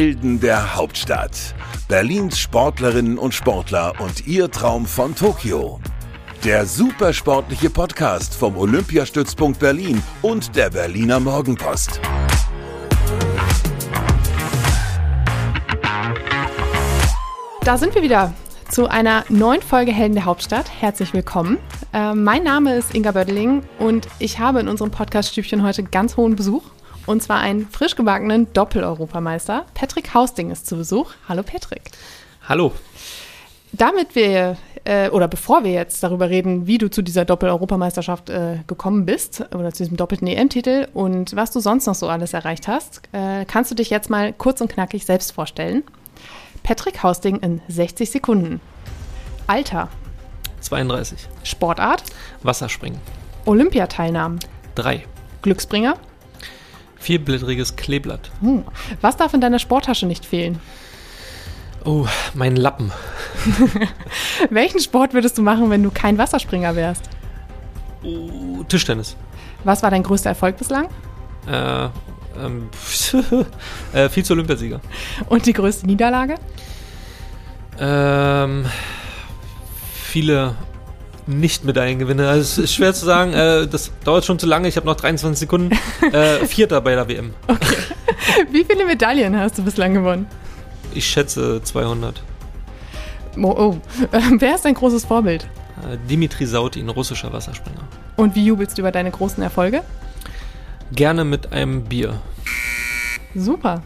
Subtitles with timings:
[0.00, 1.54] Helden der Hauptstadt.
[1.86, 5.78] Berlins Sportlerinnen und Sportler und ihr Traum von Tokio.
[6.42, 12.00] Der supersportliche Podcast vom Olympiastützpunkt Berlin und der Berliner Morgenpost.
[17.64, 18.32] Da sind wir wieder
[18.70, 20.70] zu einer neuen Folge Helden der Hauptstadt.
[20.80, 21.58] Herzlich willkommen.
[21.92, 26.36] Äh, mein Name ist Inga Bödeling und ich habe in unserem Podcast-Stübchen heute ganz hohen
[26.36, 26.62] Besuch.
[27.10, 29.66] Und zwar einen frisch gebackenen Doppel-Europameister.
[29.74, 31.10] Patrick Hausding ist zu Besuch.
[31.28, 31.90] Hallo Patrick.
[32.48, 32.70] Hallo.
[33.72, 38.58] Damit wir, äh, oder bevor wir jetzt darüber reden, wie du zu dieser Doppel-Europameisterschaft äh,
[38.68, 42.68] gekommen bist, oder zu diesem doppelten EM-Titel und was du sonst noch so alles erreicht
[42.68, 45.82] hast, äh, kannst du dich jetzt mal kurz und knackig selbst vorstellen.
[46.62, 48.60] Patrick Hausding in 60 Sekunden.
[49.48, 49.88] Alter.
[50.60, 51.26] 32.
[51.42, 52.04] Sportart.
[52.44, 53.00] Wasserspringen.
[53.46, 54.38] Olympiateilnahmen.
[54.76, 55.02] 3.
[55.42, 55.96] Glücksbringer.
[57.00, 58.30] Vierblättriges Kleeblatt.
[58.40, 58.64] Hm.
[59.00, 60.60] Was darf in deiner Sporttasche nicht fehlen?
[61.84, 62.92] Oh, mein Lappen.
[64.50, 67.08] Welchen Sport würdest du machen, wenn du kein Wasserspringer wärst?
[68.02, 69.16] Oh, Tischtennis.
[69.64, 70.88] Was war dein größter Erfolg bislang?
[71.46, 71.88] Äh,
[72.38, 72.68] ähm,
[73.94, 74.80] äh, Vize-Olympiasieger.
[75.28, 76.34] Und die größte Niederlage?
[77.78, 78.66] Ähm,
[79.94, 80.54] viele
[81.30, 82.28] Nicht-Medaillengewinne.
[82.28, 83.32] Also es ist schwer zu sagen.
[83.32, 84.68] Äh, das dauert schon zu lange.
[84.68, 85.78] Ich habe noch 23 Sekunden.
[86.12, 87.34] Äh, Vierter bei der WM.
[87.46, 87.76] Okay.
[88.50, 90.26] Wie viele Medaillen hast du bislang gewonnen?
[90.92, 92.22] Ich schätze 200.
[93.36, 93.76] Oh, oh.
[94.12, 95.44] Äh, wer ist dein großes Vorbild?
[95.88, 97.86] Äh, Dimitri Sautin, russischer Wasserspringer.
[98.16, 99.82] Und wie jubelst du über deine großen Erfolge?
[100.92, 102.20] Gerne mit einem Bier.
[103.34, 103.82] Super.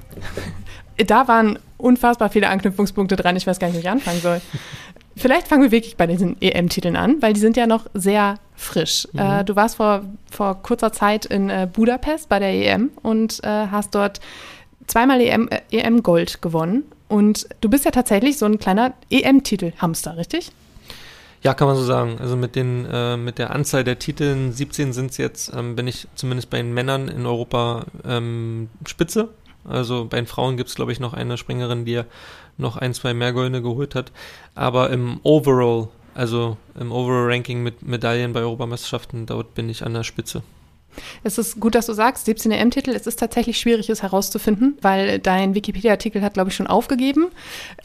[0.97, 3.37] Da waren unfassbar viele Anknüpfungspunkte dran.
[3.37, 4.41] Ich weiß gar nicht, wie ich anfangen soll.
[5.17, 9.07] Vielleicht fangen wir wirklich bei diesen EM-Titeln an, weil die sind ja noch sehr frisch.
[9.13, 9.21] Mhm.
[9.21, 13.67] Äh, du warst vor, vor kurzer Zeit in äh, Budapest bei der EM und äh,
[13.71, 14.21] hast dort
[14.87, 16.85] zweimal EM, äh, EM Gold gewonnen.
[17.09, 20.51] Und du bist ja tatsächlich so ein kleiner EM-Titel-Hamster, richtig?
[21.43, 22.17] Ja, kann man so sagen.
[22.19, 25.87] Also mit den äh, mit der Anzahl der Titeln, 17 sind es jetzt, ähm, bin
[25.87, 29.29] ich zumindest bei den Männern in Europa ähm, Spitze.
[29.69, 32.05] Also bei den Frauen gibt es, glaube ich, noch eine Springerin, die ja
[32.57, 34.13] noch ein, zwei mehr Goldene geholt hat.
[34.55, 40.05] Aber im Overall, also im Overall-Ranking mit Medaillen bei Europameisterschaften, dort bin ich an der
[40.05, 40.43] Spitze.
[41.23, 42.91] Es ist gut, dass du sagst, 17 EM-Titel.
[42.91, 47.27] Es ist tatsächlich schwierig, es herauszufinden, weil dein Wikipedia-Artikel hat, glaube ich, schon aufgegeben.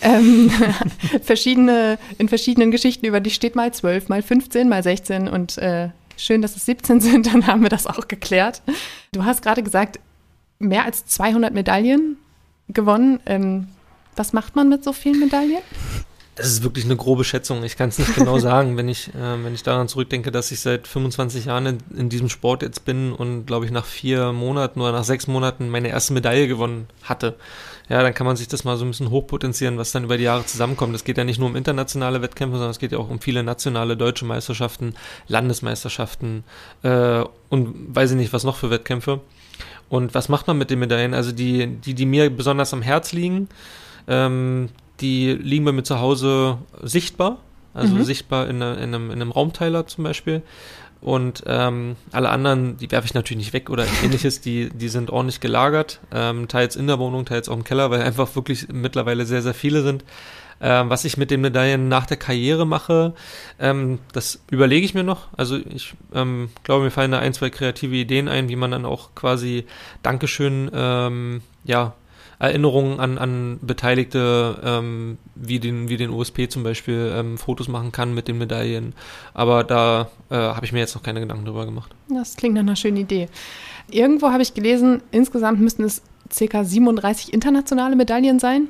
[0.02, 0.52] Ähm,
[1.22, 5.90] verschiedene, in verschiedenen Geschichten über dich steht mal 12, mal 15, mal 16 und äh,
[6.18, 8.62] schön, dass es 17 sind, dann haben wir das auch geklärt.
[9.12, 10.00] Du hast gerade gesagt,
[10.60, 12.18] mehr als 200 Medaillen
[12.68, 13.20] gewonnen.
[13.26, 13.68] Ähm,
[14.16, 15.64] was macht man mit so vielen Medaillen?
[16.40, 17.66] Das ist wirklich eine grobe Schätzung.
[17.66, 20.62] Ich kann es nicht genau sagen, wenn ich, äh, wenn ich daran zurückdenke, dass ich
[20.62, 24.80] seit 25 Jahren in, in diesem Sport jetzt bin und glaube ich nach vier Monaten
[24.80, 27.36] oder nach sechs Monaten meine erste Medaille gewonnen hatte.
[27.90, 30.24] Ja, dann kann man sich das mal so ein bisschen hochpotenzieren, was dann über die
[30.24, 30.96] Jahre zusammenkommt.
[30.96, 33.44] Es geht ja nicht nur um internationale Wettkämpfe, sondern es geht ja auch um viele
[33.44, 34.94] nationale deutsche Meisterschaften,
[35.28, 36.46] Landesmeisterschaften
[36.84, 39.20] äh, und weiß ich nicht, was noch für Wettkämpfe.
[39.90, 41.14] Und was macht man mit den Medaillen?
[41.14, 43.50] Also die, die, die mir besonders am Herz liegen,
[44.10, 47.38] ähm, die liegen bei mir zu Hause sichtbar,
[47.74, 48.04] also mhm.
[48.04, 50.42] sichtbar in, in, einem, in einem Raumteiler zum Beispiel.
[51.02, 55.10] Und ähm, alle anderen, die werfe ich natürlich nicht weg oder ähnliches, die, die sind
[55.10, 59.26] ordentlich gelagert, ähm, teils in der Wohnung, teils auch im Keller, weil einfach wirklich mittlerweile
[59.26, 60.04] sehr, sehr viele sind.
[60.62, 63.14] Ähm, was ich mit den Medaillen nach der Karriere mache,
[63.62, 65.30] ähm, das überlege ich mir noch.
[65.38, 68.86] Also ich ähm, glaube, mir fallen da ein, zwei kreative Ideen ein, wie man dann
[68.86, 69.66] auch quasi
[70.04, 71.94] Dankeschön, ähm, ja,
[72.38, 77.92] Erinnerungen an, an Beteiligte, ähm, wie, den, wie den OSP zum Beispiel, ähm, Fotos machen
[77.92, 78.94] kann mit den Medaillen.
[79.34, 81.94] Aber da äh, habe ich mir jetzt noch keine Gedanken drüber gemacht.
[82.08, 83.28] Das klingt nach einer schönen Idee.
[83.92, 86.64] Irgendwo habe ich gelesen, insgesamt müssten es ca.
[86.64, 88.70] 37 internationale Medaillen sein.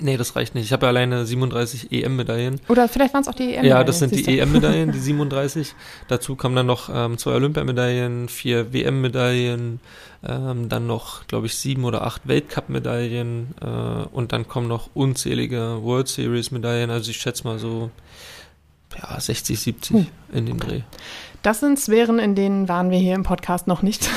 [0.00, 0.64] Nee, das reicht nicht.
[0.64, 2.60] Ich habe ja alleine 37 EM-Medaillen.
[2.68, 3.68] Oder vielleicht waren es auch die EM-Medaillen.
[3.68, 5.74] Ja, das sind die EM-Medaillen, die 37.
[6.08, 9.80] Dazu kamen dann noch ähm, zwei Olympiamedaillen, vier WM-Medaillen,
[10.26, 13.66] ähm, dann noch, glaube ich, sieben oder acht Weltcup-Medaillen äh,
[14.12, 16.90] und dann kommen noch unzählige World Series-Medaillen.
[16.90, 17.90] Also ich schätze mal so
[18.96, 20.06] ja, 60, 70 hm.
[20.32, 20.82] in dem Dreh.
[21.42, 24.10] Das sind Sphären, in denen waren wir hier im Podcast noch nicht.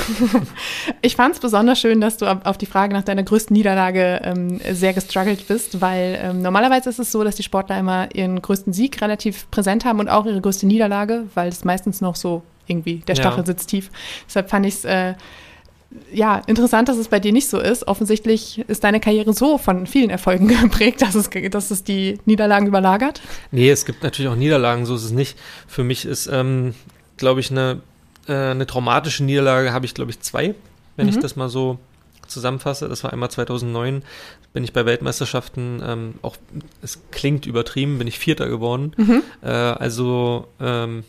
[1.02, 4.60] ich fand es besonders schön, dass du auf die Frage nach deiner größten Niederlage ähm,
[4.72, 8.74] sehr gestruggelt bist, weil ähm, normalerweise ist es so, dass die Sportler immer ihren größten
[8.74, 12.96] Sieg relativ präsent haben und auch ihre größte Niederlage, weil es meistens noch so irgendwie,
[13.08, 13.46] der Stachel ja.
[13.46, 13.90] sitzt tief.
[14.26, 15.14] Deshalb fand ich es äh,
[16.12, 17.86] ja, interessant, dass es bei dir nicht so ist.
[17.86, 22.66] Offensichtlich ist deine Karriere so von vielen Erfolgen geprägt, dass es, dass es die Niederlagen
[22.66, 23.22] überlagert.
[23.50, 25.38] Nee, es gibt natürlich auch Niederlagen, so ist es nicht.
[25.66, 26.74] Für mich ist ähm,
[27.16, 27.80] glaube ich, eine,
[28.28, 30.54] äh, eine traumatische Niederlage habe ich, glaube ich, zwei,
[30.96, 31.12] wenn mhm.
[31.12, 31.78] ich das mal so
[32.26, 34.02] zusammenfasse, das war einmal 2009,
[34.52, 36.36] bin ich bei Weltmeisterschaften, ähm, auch,
[36.80, 38.92] es klingt übertrieben, bin ich Vierter geworden.
[38.96, 39.22] Mhm.
[39.42, 41.04] Äh, also ähm,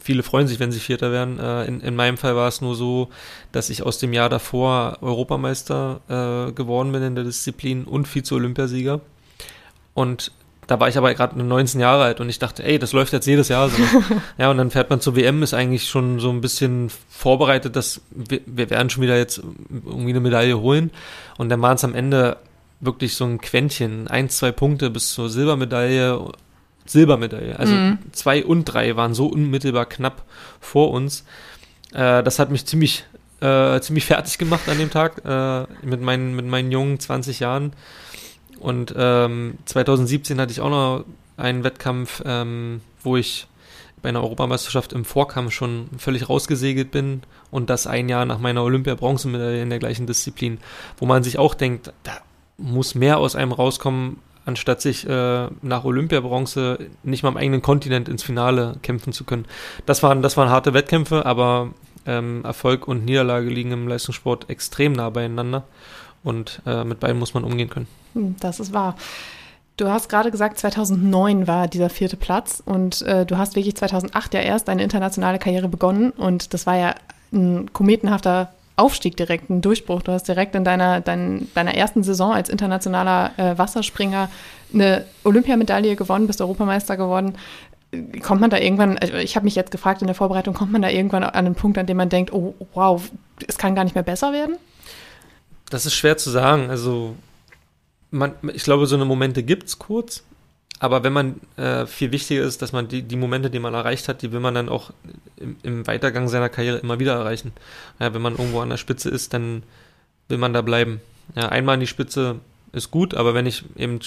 [0.00, 1.38] viele freuen sich, wenn sie Vierter werden.
[1.38, 3.10] Äh, in, in meinem Fall war es nur so,
[3.52, 6.00] dass ich aus dem Jahr davor Europameister
[6.48, 9.00] äh, geworden bin in der Disziplin und Vize-Olympiasieger.
[9.92, 10.32] Und
[10.66, 13.26] da war ich aber gerade 19 Jahre alt und ich dachte, ey, das läuft jetzt
[13.26, 13.76] jedes Jahr so.
[14.38, 18.00] ja, und dann fährt man zur WM, ist eigentlich schon so ein bisschen vorbereitet, dass
[18.10, 20.90] wir, wir werden schon wieder jetzt irgendwie eine Medaille holen.
[21.36, 22.38] Und dann waren es am Ende
[22.80, 26.32] wirklich so ein Quäntchen, ein, zwei Punkte bis zur Silbermedaille,
[26.86, 27.58] Silbermedaille.
[27.58, 27.98] Also mhm.
[28.12, 30.22] zwei und drei waren so unmittelbar knapp
[30.60, 31.24] vor uns.
[31.92, 33.04] Äh, das hat mich ziemlich,
[33.40, 37.72] äh, ziemlich fertig gemacht an dem Tag äh, mit, meinen, mit meinen jungen 20 Jahren.
[38.64, 41.04] Und ähm, 2017 hatte ich auch noch
[41.36, 43.46] einen Wettkampf, ähm, wo ich
[44.00, 47.24] bei einer Europameisterschaft im Vorkampf schon völlig rausgesegelt bin.
[47.50, 50.60] Und das ein Jahr nach meiner Olympia-Bronzemedaille in der gleichen Disziplin,
[50.96, 52.12] wo man sich auch denkt, da
[52.56, 54.16] muss mehr aus einem rauskommen,
[54.46, 59.44] anstatt sich äh, nach Olympia-Bronze nicht mal am eigenen Kontinent ins Finale kämpfen zu können.
[59.84, 61.68] Das waren, das waren harte Wettkämpfe, aber
[62.06, 65.64] ähm, Erfolg und Niederlage liegen im Leistungssport extrem nah beieinander
[66.24, 67.86] und äh, mit beiden muss man umgehen können.
[68.14, 68.96] Hm, das ist wahr.
[69.76, 74.34] Du hast gerade gesagt, 2009 war dieser vierte Platz und äh, du hast wirklich 2008
[74.34, 76.94] ja erst deine internationale Karriere begonnen und das war ja
[77.32, 80.02] ein kometenhafter Aufstieg direkt, ein Durchbruch.
[80.02, 84.28] Du hast direkt in deiner, dein, deiner ersten Saison als internationaler äh, Wasserspringer
[84.72, 87.34] eine Olympiamedaille gewonnen, bist Europameister geworden.
[88.22, 90.82] Kommt man da irgendwann, also ich habe mich jetzt gefragt in der Vorbereitung, kommt man
[90.82, 93.00] da irgendwann an einen Punkt, an dem man denkt, oh wow,
[93.46, 94.56] es kann gar nicht mehr besser werden?
[95.74, 96.70] Das ist schwer zu sagen.
[96.70, 97.16] Also
[98.12, 100.22] man, ich glaube, so eine Momente gibt es kurz,
[100.78, 104.06] aber wenn man äh, viel wichtiger ist, dass man die, die Momente, die man erreicht
[104.06, 104.92] hat, die will man dann auch
[105.36, 107.50] im, im Weitergang seiner Karriere immer wieder erreichen.
[107.98, 109.64] Ja, wenn man irgendwo an der Spitze ist, dann
[110.28, 111.00] will man da bleiben.
[111.34, 112.36] Ja, einmal an die Spitze
[112.70, 113.98] ist gut, aber wenn ich eben,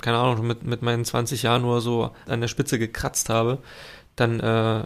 [0.00, 3.58] keine Ahnung, mit, mit meinen 20 Jahren oder so an der Spitze gekratzt habe,
[4.16, 4.84] dann, äh,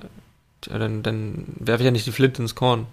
[0.62, 2.88] dann, dann werfe ich ja nicht die Flinte ins Korn.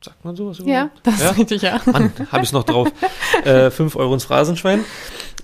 [0.00, 0.58] Sagt man sowas?
[0.64, 1.30] Ja, das ja?
[1.30, 1.80] ist richtig, ja.
[1.86, 2.88] Mann, habe ich noch drauf.
[3.44, 4.84] äh, fünf Euro ins Phrasenschwein.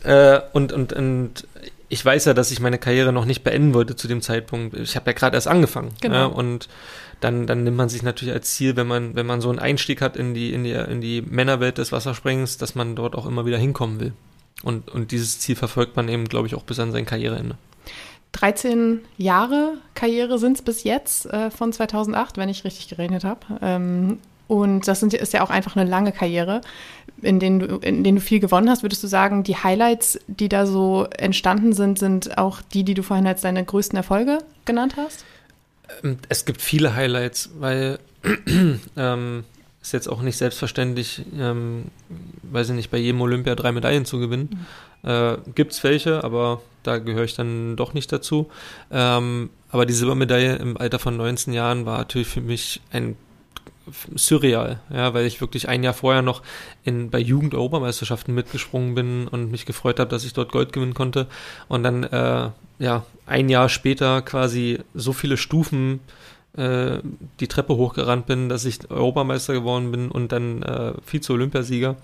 [0.05, 1.47] Äh, und, und, und
[1.89, 4.77] ich weiß ja, dass ich meine Karriere noch nicht beenden wollte zu dem Zeitpunkt.
[4.77, 5.91] Ich habe ja gerade erst angefangen.
[6.01, 6.15] Genau.
[6.15, 6.69] Ja, und
[7.21, 10.01] dann, dann nimmt man sich natürlich als Ziel, wenn man, wenn man so einen Einstieg
[10.01, 13.47] hat in die, in die, in die Männerwelt des Wasserspringens, dass man dort auch immer
[13.47, 14.12] wieder hinkommen will.
[14.62, 17.56] Und, und dieses Ziel verfolgt man eben, glaube ich, auch bis an sein Karriereende.
[18.33, 23.41] 13 Jahre Karriere sind es bis jetzt äh, von 2008, wenn ich richtig gerechnet habe.
[23.62, 26.61] Ähm, und das sind, ist ja auch einfach eine lange Karriere,
[27.23, 28.82] in denen, du, in denen du viel gewonnen hast.
[28.82, 33.02] Würdest du sagen, die Highlights, die da so entstanden sind, sind auch die, die du
[33.02, 35.25] vorhin als deine größten Erfolge genannt hast?
[36.02, 37.99] Ähm, es gibt viele Highlights, weil
[38.96, 39.44] ähm,
[39.81, 41.87] ist jetzt auch nicht selbstverständlich, ähm,
[42.43, 44.67] weiß ich nicht, bei jedem Olympia drei Medaillen zu gewinnen.
[45.02, 45.11] Mhm.
[45.11, 48.50] Äh, Gibt es welche, aber da gehöre ich dann doch nicht dazu.
[48.91, 53.17] Ähm, aber die Silbermedaille im Alter von 19 Jahren war natürlich für mich ein
[54.15, 56.43] surreal, ja, weil ich wirklich ein Jahr vorher noch
[56.85, 61.27] in, bei Jugend-Europameisterschaften mitgesprungen bin und mich gefreut habe, dass ich dort Gold gewinnen konnte.
[61.69, 66.01] Und dann, äh, ja, ein Jahr später quasi so viele Stufen
[66.57, 66.99] äh,
[67.41, 71.97] die Treppe hochgerannt bin, dass ich Europameister geworden bin und dann äh, Vize-Olympiasieger.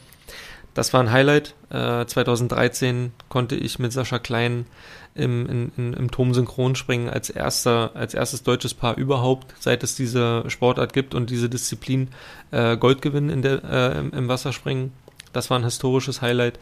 [0.75, 1.54] Das war ein Highlight.
[1.71, 4.66] Äh, 2013 konnte ich mit Sascha Klein
[5.14, 10.93] im, in, im Turmsynchronspringen als erster, als erstes deutsches Paar überhaupt, seit es diese Sportart
[10.93, 12.09] gibt und diese Disziplin
[12.52, 14.93] äh, Gold gewinnen in der, äh, im, im, Wasserspringen.
[15.33, 16.59] Das war ein historisches Highlight.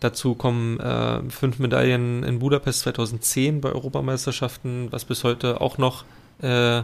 [0.00, 6.04] Dazu kommen äh, fünf Medaillen in Budapest 2010 bei Europameisterschaften, was bis heute auch noch,
[6.40, 6.82] äh,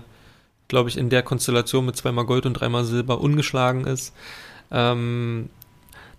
[0.69, 4.15] glaube ich, in der Konstellation mit zweimal Gold und dreimal Silber ungeschlagen ist.
[4.71, 5.49] Ähm,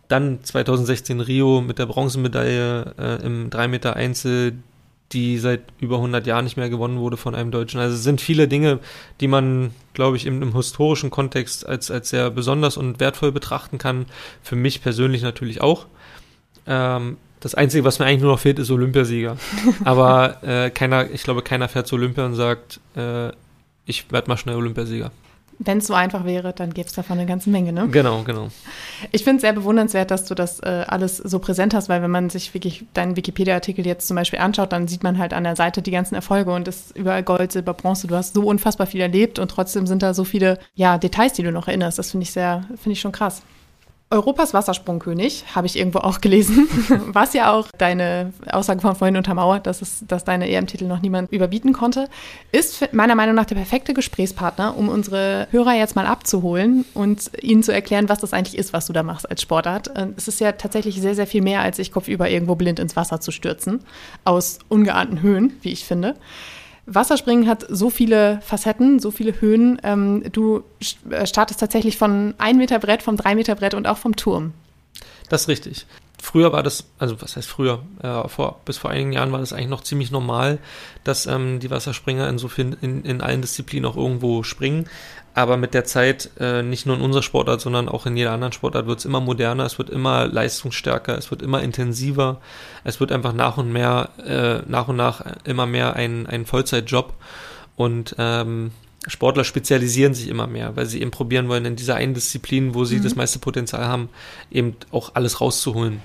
[0.09, 4.55] dann 2016 Rio mit der Bronzemedaille äh, im 3 Meter Einzel,
[5.11, 7.79] die seit über 100 Jahren nicht mehr gewonnen wurde von einem Deutschen.
[7.79, 8.79] Also es sind viele Dinge,
[9.21, 13.77] die man, glaube ich, im, im, historischen Kontext als, als sehr besonders und wertvoll betrachten
[13.77, 14.05] kann.
[14.43, 15.87] Für mich persönlich natürlich auch.
[16.67, 19.37] Ähm, das Einzige, was mir eigentlich nur noch fehlt, ist Olympiasieger.
[19.83, 23.29] Aber äh, keiner, ich glaube, keiner fährt zu Olympia und sagt, äh,
[23.85, 25.11] ich werde mal schnell Olympiasieger.
[25.61, 27.87] Wenn es so einfach wäre, dann gäbe es davon eine ganze Menge, ne?
[27.89, 28.47] Genau, genau.
[29.11, 32.11] Ich finde es sehr bewundernswert, dass du das äh, alles so präsent hast, weil wenn
[32.11, 35.57] man sich wirklich deinen Wikipedia-Artikel jetzt zum Beispiel anschaut, dann sieht man halt an der
[35.57, 38.07] Seite die ganzen Erfolge und ist überall Gold, Silber, Bronze.
[38.07, 41.43] Du hast so unfassbar viel erlebt und trotzdem sind da so viele ja, Details, die
[41.43, 41.99] du noch erinnerst.
[41.99, 43.41] Das finde ich sehr, finde ich schon krass.
[44.11, 46.67] Europas Wassersprungkönig, habe ich irgendwo auch gelesen,
[47.07, 51.31] was ja auch deine Aussage von vorhin untermauert, dass, es, dass deine EM-Titel noch niemand
[51.31, 52.09] überbieten konnte,
[52.51, 57.61] ist meiner Meinung nach der perfekte Gesprächspartner, um unsere Hörer jetzt mal abzuholen und ihnen
[57.61, 59.91] zu erklären, was das eigentlich ist, was du da machst als Sportart.
[60.17, 63.21] Es ist ja tatsächlich sehr, sehr viel mehr, als sich kopfüber irgendwo blind ins Wasser
[63.21, 63.81] zu stürzen,
[64.23, 66.15] aus ungeahnten Höhen, wie ich finde.
[66.93, 69.79] Wasserspringen hat so viele Facetten, so viele Höhen.
[69.83, 70.63] Ähm, du
[71.09, 74.53] äh, startest tatsächlich von 1 Meter Brett, vom 3 Meter Brett und auch vom Turm.
[75.29, 75.85] Das ist richtig.
[76.21, 79.53] Früher war das, also was heißt früher, äh, vor, bis vor einigen Jahren war das
[79.53, 80.59] eigentlich noch ziemlich normal,
[81.05, 84.89] dass ähm, die Wasserspringer in, so viel, in, in allen Disziplinen auch irgendwo springen.
[85.33, 88.51] Aber mit der Zeit, äh, nicht nur in unserer Sportart, sondern auch in jeder anderen
[88.51, 92.41] Sportart, wird es immer moderner, es wird immer leistungsstärker, es wird immer intensiver,
[92.83, 97.13] es wird einfach nach und mehr, äh, nach und nach immer mehr ein, ein Vollzeitjob.
[97.77, 98.71] Und ähm,
[99.07, 102.85] Sportler spezialisieren sich immer mehr, weil sie eben probieren wollen, in dieser einen Disziplin, wo
[102.85, 103.03] sie mhm.
[103.03, 104.09] das meiste Potenzial haben,
[104.51, 106.01] eben auch alles rauszuholen.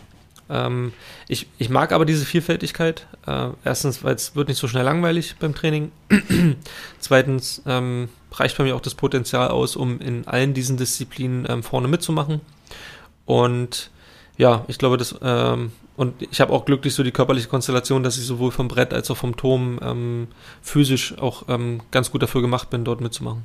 [0.49, 0.93] Ähm,
[1.29, 3.07] ich, ich mag aber diese Vielfältigkeit.
[3.27, 5.91] Äh, erstens, weil es wird nicht so schnell langweilig beim Training.
[6.99, 11.63] Zweitens ähm, reicht bei mir auch das Potenzial aus, um in allen diesen Disziplinen ähm,
[11.63, 12.41] vorne mitzumachen.
[13.25, 13.91] Und
[14.37, 18.19] ja, ich glaube, das ähm, und ich habe auch glücklich so die körperliche Konstellation, dass
[18.19, 20.29] ich sowohl vom Brett als auch vom Turm ähm,
[20.61, 23.45] physisch auch ähm, ganz gut dafür gemacht bin, dort mitzumachen.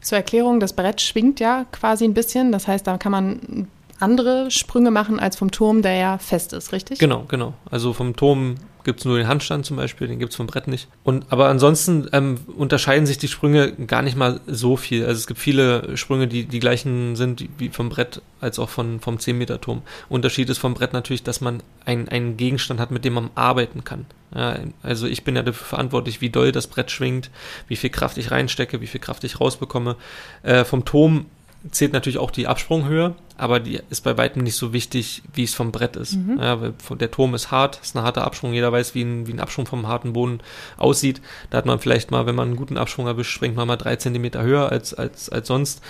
[0.00, 2.52] Zur Erklärung, das Brett schwingt ja quasi ein bisschen.
[2.52, 3.68] Das heißt, da kann man
[3.98, 6.98] andere Sprünge machen als vom Turm, der ja fest ist, richtig?
[6.98, 7.54] Genau, genau.
[7.70, 10.68] Also vom Turm gibt es nur den Handstand zum Beispiel, den gibt es vom Brett
[10.68, 10.88] nicht.
[11.04, 15.04] Und aber ansonsten ähm, unterscheiden sich die Sprünge gar nicht mal so viel.
[15.04, 19.00] Also es gibt viele Sprünge, die die gleichen sind wie vom Brett als auch von,
[19.00, 19.82] vom 10-Meter-Turm.
[20.08, 23.84] Unterschied ist vom Brett natürlich, dass man ein, einen Gegenstand hat, mit dem man arbeiten
[23.84, 24.06] kann.
[24.34, 27.30] Ja, also ich bin ja dafür verantwortlich, wie doll das Brett schwingt,
[27.68, 29.96] wie viel Kraft ich reinstecke, wie viel Kraft ich rausbekomme.
[30.42, 31.26] Äh, vom Turm
[31.70, 35.54] zählt natürlich auch die Absprunghöhe, aber die ist bei weitem nicht so wichtig, wie es
[35.54, 36.14] vom Brett ist.
[36.14, 36.38] Mhm.
[36.38, 38.52] Ja, der Turm ist hart, ist ein harter Absprung.
[38.52, 40.40] Jeder weiß, wie ein, wie ein Absprung vom harten Boden
[40.76, 41.20] aussieht.
[41.50, 43.96] Da hat man vielleicht mal, wenn man einen guten Absprung erwischt, springt man mal drei
[43.96, 45.82] Zentimeter höher als, als, als sonst.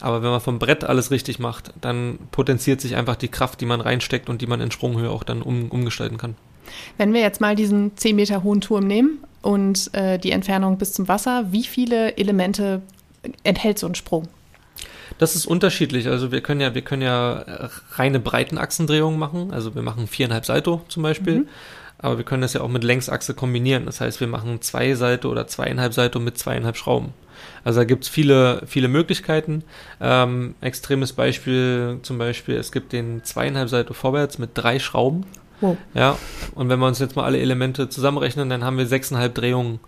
[0.00, 3.66] Aber wenn man vom Brett alles richtig macht, dann potenziert sich einfach die Kraft, die
[3.66, 6.34] man reinsteckt und die man in Sprunghöhe auch dann um, umgestalten kann.
[6.98, 10.92] Wenn wir jetzt mal diesen 10 Meter hohen Turm nehmen und äh, die Entfernung bis
[10.92, 12.82] zum Wasser, wie viele Elemente
[13.42, 14.28] enthält so ein Sprung?
[15.18, 16.08] Das ist unterschiedlich.
[16.08, 19.52] Also wir können ja, wir können ja äh, reine Breitenachsendrehungen machen.
[19.52, 21.40] Also wir machen viereinhalb Salto zum Beispiel.
[21.40, 21.48] Mhm.
[21.98, 23.86] Aber wir können das ja auch mit Längsachse kombinieren.
[23.86, 27.14] Das heißt, wir machen zwei Salto oder zweieinhalb Salto mit zweieinhalb Schrauben.
[27.64, 29.64] Also da gibt's viele, viele Möglichkeiten.
[30.00, 35.24] Ähm, extremes Beispiel zum Beispiel, es gibt den zweieinhalb Salto vorwärts mit drei Schrauben.
[35.60, 35.76] Wow.
[35.94, 36.18] Ja,
[36.54, 39.80] und wenn wir uns jetzt mal alle Elemente zusammenrechnen, dann haben wir sechseinhalb Drehungen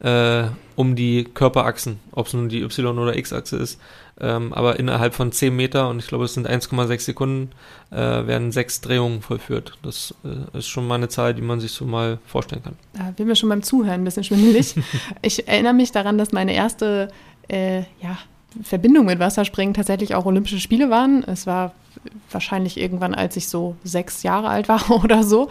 [0.00, 0.44] äh,
[0.76, 3.80] um die Körperachsen, ob es nun die Y- oder X-Achse ist.
[4.20, 7.50] Ähm, aber innerhalb von 10 Meter, und ich glaube, es sind 1,6 Sekunden,
[7.90, 9.76] äh, werden sechs Drehungen vollführt.
[9.82, 12.76] Das äh, ist schon mal eine Zahl, die man sich so mal vorstellen kann.
[12.92, 14.74] Da bin mir schon beim Zuhören ein bisschen schwindelig.
[15.22, 17.08] ich erinnere mich daran, dass meine erste
[17.48, 18.18] äh, ja,
[18.62, 21.24] Verbindung mit Wasserspringen tatsächlich auch Olympische Spiele waren.
[21.24, 21.72] Es war
[22.30, 25.48] wahrscheinlich irgendwann, als ich so sechs Jahre alt war oder so,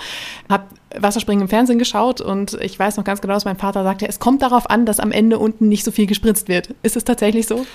[0.50, 0.66] habe
[0.98, 4.20] Wasserspringen im Fernsehen geschaut und ich weiß noch ganz genau, dass mein Vater sagte, es
[4.20, 6.76] kommt darauf an, dass am Ende unten nicht so viel gespritzt wird.
[6.84, 7.66] Ist es tatsächlich so?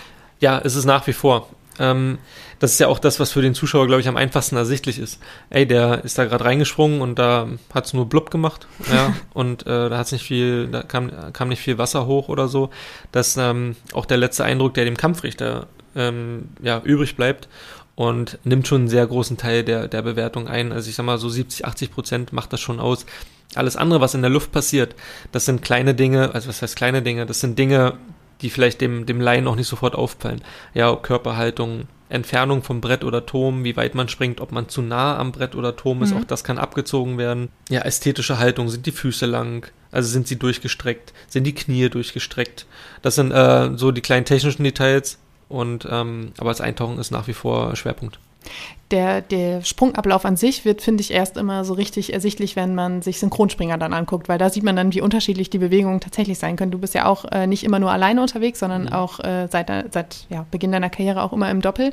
[0.40, 1.48] Ja, es ist nach wie vor.
[1.78, 2.18] Ähm,
[2.58, 5.20] das ist ja auch das, was für den Zuschauer, glaube ich, am einfachsten ersichtlich ist.
[5.48, 9.66] Ey, der ist da gerade reingesprungen und da hat es nur blub gemacht, ja, und
[9.66, 12.70] äh, da hat's nicht viel, da kam, kam nicht viel Wasser hoch oder so.
[13.12, 17.48] Das ähm, auch der letzte Eindruck, der dem Kampfrichter ähm, ja, übrig bleibt
[17.94, 20.72] und nimmt schon einen sehr großen Teil der, der Bewertung ein.
[20.72, 23.06] Also ich sag mal, so 70, 80 Prozent macht das schon aus.
[23.54, 24.94] Alles andere, was in der Luft passiert,
[25.32, 27.94] das sind kleine Dinge, also was heißt kleine Dinge, das sind Dinge,
[28.40, 30.42] die vielleicht dem, dem Laien noch nicht sofort auffallen.
[30.74, 35.18] Ja, Körperhaltung, Entfernung vom Brett oder Turm, wie weit man springt, ob man zu nah
[35.18, 36.20] am Brett oder Turm ist, mhm.
[36.20, 37.48] auch das kann abgezogen werden.
[37.68, 42.66] Ja, ästhetische Haltung, sind die Füße lang, also sind sie durchgestreckt, sind die Knie durchgestreckt.
[43.02, 45.18] Das sind äh, so die kleinen technischen Details
[45.48, 48.18] und ähm, aber das Eintauchen ist nach wie vor Schwerpunkt.
[48.90, 53.02] Der, der Sprungablauf an sich wird, finde ich, erst immer so richtig ersichtlich, wenn man
[53.02, 56.56] sich Synchronspringer dann anguckt, weil da sieht man dann, wie unterschiedlich die Bewegungen tatsächlich sein
[56.56, 56.70] können.
[56.70, 58.92] Du bist ja auch äh, nicht immer nur alleine unterwegs, sondern mhm.
[58.94, 61.92] auch äh, seit, seit ja, Beginn deiner Karriere auch immer im Doppel.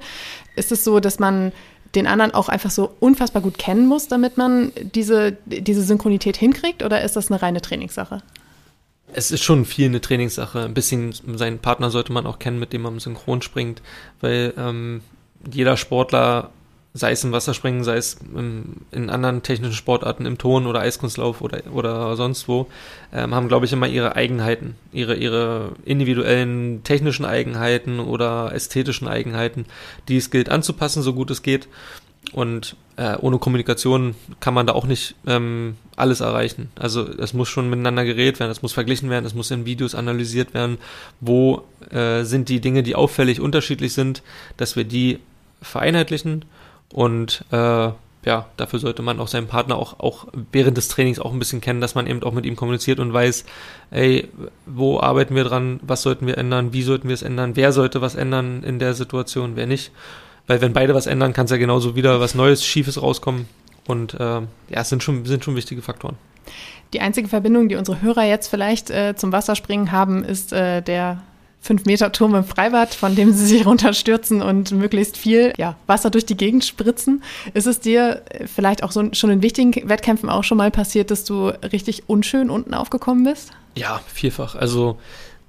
[0.56, 1.52] Ist es so, dass man
[1.96, 6.84] den anderen auch einfach so unfassbar gut kennen muss, damit man diese, diese Synchronität hinkriegt,
[6.84, 8.22] oder ist das eine reine Trainingssache?
[9.14, 10.64] Es ist schon viel eine Trainingssache.
[10.64, 13.82] Ein bisschen seinen Partner sollte man auch kennen, mit dem man synchron springt,
[14.20, 15.02] weil ähm,
[15.52, 16.50] jeder Sportler,
[16.94, 21.42] sei es im Wasserspringen, sei es im, in anderen technischen Sportarten, im Ton oder Eiskunstlauf
[21.42, 22.68] oder, oder sonst wo,
[23.14, 29.66] ähm, haben, glaube ich, immer ihre Eigenheiten, ihre, ihre individuellen technischen Eigenheiten oder ästhetischen Eigenheiten,
[30.08, 31.68] die es gilt anzupassen, so gut es geht.
[32.32, 36.70] Und äh, ohne Kommunikation kann man da auch nicht ähm, alles erreichen.
[36.76, 39.96] Also es muss schon miteinander geredet werden, es muss verglichen werden, es muss in Videos
[39.96, 40.78] analysiert werden,
[41.20, 44.24] wo äh, sind die Dinge, die auffällig unterschiedlich sind,
[44.58, 45.20] dass wir die
[45.66, 46.46] vereinheitlichen
[46.92, 47.90] und äh,
[48.26, 51.62] ja, dafür sollte man auch seinen Partner auch, auch während des Trainings auch ein bisschen
[51.62, 53.46] kennen, dass man eben auch mit ihm kommuniziert und weiß,
[53.92, 54.28] ey,
[54.66, 58.02] wo arbeiten wir dran, was sollten wir ändern, wie sollten wir es ändern, wer sollte
[58.02, 59.92] was ändern in der Situation, wer nicht.
[60.48, 63.48] Weil wenn beide was ändern, kann es ja genauso wieder was Neues, Schiefes rauskommen.
[63.88, 66.18] Und äh, ja, es sind schon, sind schon wichtige Faktoren.
[66.94, 71.22] Die einzige Verbindung, die unsere Hörer jetzt vielleicht äh, zum Wasserspringen haben, ist äh, der
[71.66, 76.38] 5-Meter-Turm im Freibad, von dem sie sich runterstürzen und möglichst viel ja, Wasser durch die
[76.38, 77.24] Gegend spritzen.
[77.54, 78.22] Ist es dir
[78.54, 82.50] vielleicht auch so, schon in wichtigen Wettkämpfen auch schon mal passiert, dass du richtig unschön
[82.50, 83.52] unten aufgekommen bist?
[83.76, 84.56] Ja, vielfach.
[84.56, 84.98] Also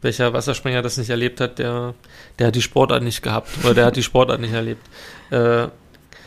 [0.02, 1.94] welcher Wasserspringer das nicht erlebt hat, der,
[2.38, 4.82] der hat die Sportart nicht gehabt oder der hat die Sportart nicht erlebt.
[5.28, 5.66] Äh,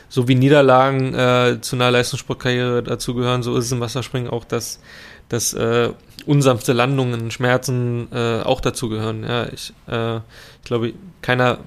[0.10, 4.82] so wie Niederlagen äh, zu einer Leistungssportkarriere dazugehören, so ist es im Wasserspringen auch, dass,
[5.30, 5.90] dass äh,
[6.26, 9.24] unsanfte Landungen, Schmerzen äh, auch dazugehören.
[9.24, 11.60] Ja, ich, äh, ich glaube, keiner,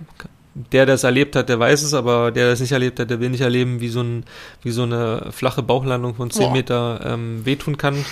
[0.54, 3.30] der, es erlebt hat, der weiß es, aber der, es nicht erlebt hat, der will
[3.30, 4.24] nicht erleben, wie so, ein,
[4.62, 6.52] wie so eine flache Bauchlandung von 10 Boah.
[6.52, 8.04] Meter ähm, wehtun kann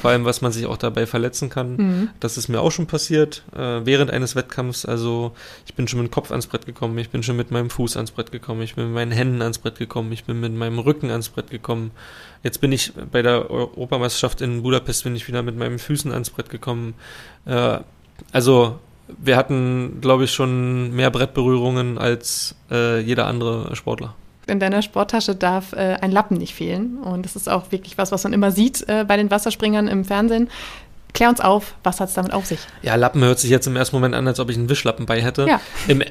[0.00, 1.76] vor allem was man sich auch dabei verletzen kann.
[1.76, 2.08] Mhm.
[2.20, 4.84] Das ist mir auch schon passiert äh, während eines Wettkampfs.
[4.84, 5.32] Also
[5.66, 7.96] ich bin schon mit dem Kopf ans Brett gekommen, ich bin schon mit meinem Fuß
[7.96, 10.78] ans Brett gekommen, ich bin mit meinen Händen ans Brett gekommen, ich bin mit meinem
[10.78, 11.90] Rücken ans Brett gekommen.
[12.42, 16.30] Jetzt bin ich bei der Europameisterschaft in Budapest bin ich wieder mit meinen Füßen ans
[16.30, 16.94] Brett gekommen.
[17.46, 17.78] Äh,
[18.32, 18.78] also
[19.16, 24.14] wir hatten, glaube ich, schon mehr Brettberührungen als äh, jeder andere Sportler
[24.48, 26.98] in deiner Sporttasche darf äh, ein Lappen nicht fehlen.
[26.98, 30.04] Und das ist auch wirklich was, was man immer sieht äh, bei den Wasserspringern im
[30.04, 30.48] Fernsehen.
[31.14, 32.60] Klär uns auf, was hat es damit auf sich?
[32.82, 35.20] Ja, Lappen hört sich jetzt im ersten Moment an, als ob ich einen Wischlappen bei
[35.22, 35.46] hätte.
[35.46, 35.60] Ja.
[35.86, 36.02] Im,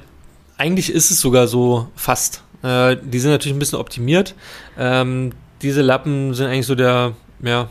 [0.58, 2.44] eigentlich ist es sogar so fast.
[2.64, 4.36] Äh, die sind natürlich ein bisschen optimiert.
[4.78, 7.70] Ähm, diese Lappen sind eigentlich so der, ja,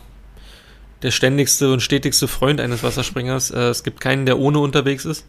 [1.01, 3.51] der ständigste und stetigste Freund eines Wasserspringers.
[3.51, 5.25] Äh, es gibt keinen, der ohne unterwegs ist.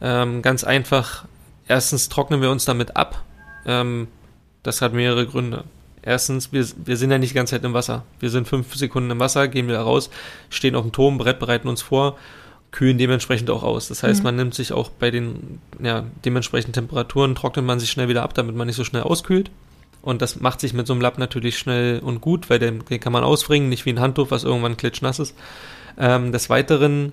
[0.00, 1.24] Ähm, ganz einfach,
[1.68, 3.22] erstens trocknen wir uns damit ab.
[3.66, 4.08] Ähm,
[4.62, 5.64] das hat mehrere Gründe.
[6.02, 8.04] Erstens, wir, wir sind ja nicht die ganze Zeit im Wasser.
[8.20, 10.10] Wir sind fünf Sekunden im Wasser, gehen wieder raus,
[10.48, 12.16] stehen auf dem Turm, Brett, bereiten uns vor,
[12.70, 13.88] kühlen dementsprechend auch aus.
[13.88, 14.24] Das heißt, mhm.
[14.24, 18.34] man nimmt sich auch bei den ja, dementsprechenden Temperaturen, trocknet man sich schnell wieder ab,
[18.34, 19.50] damit man nicht so schnell auskühlt.
[20.02, 23.00] Und das macht sich mit so einem Lapp natürlich schnell und gut, weil den, den
[23.00, 25.36] kann man ausbringen, nicht wie ein Handtuch, was irgendwann klitschnass ist.
[25.98, 27.12] Ähm, des Weiteren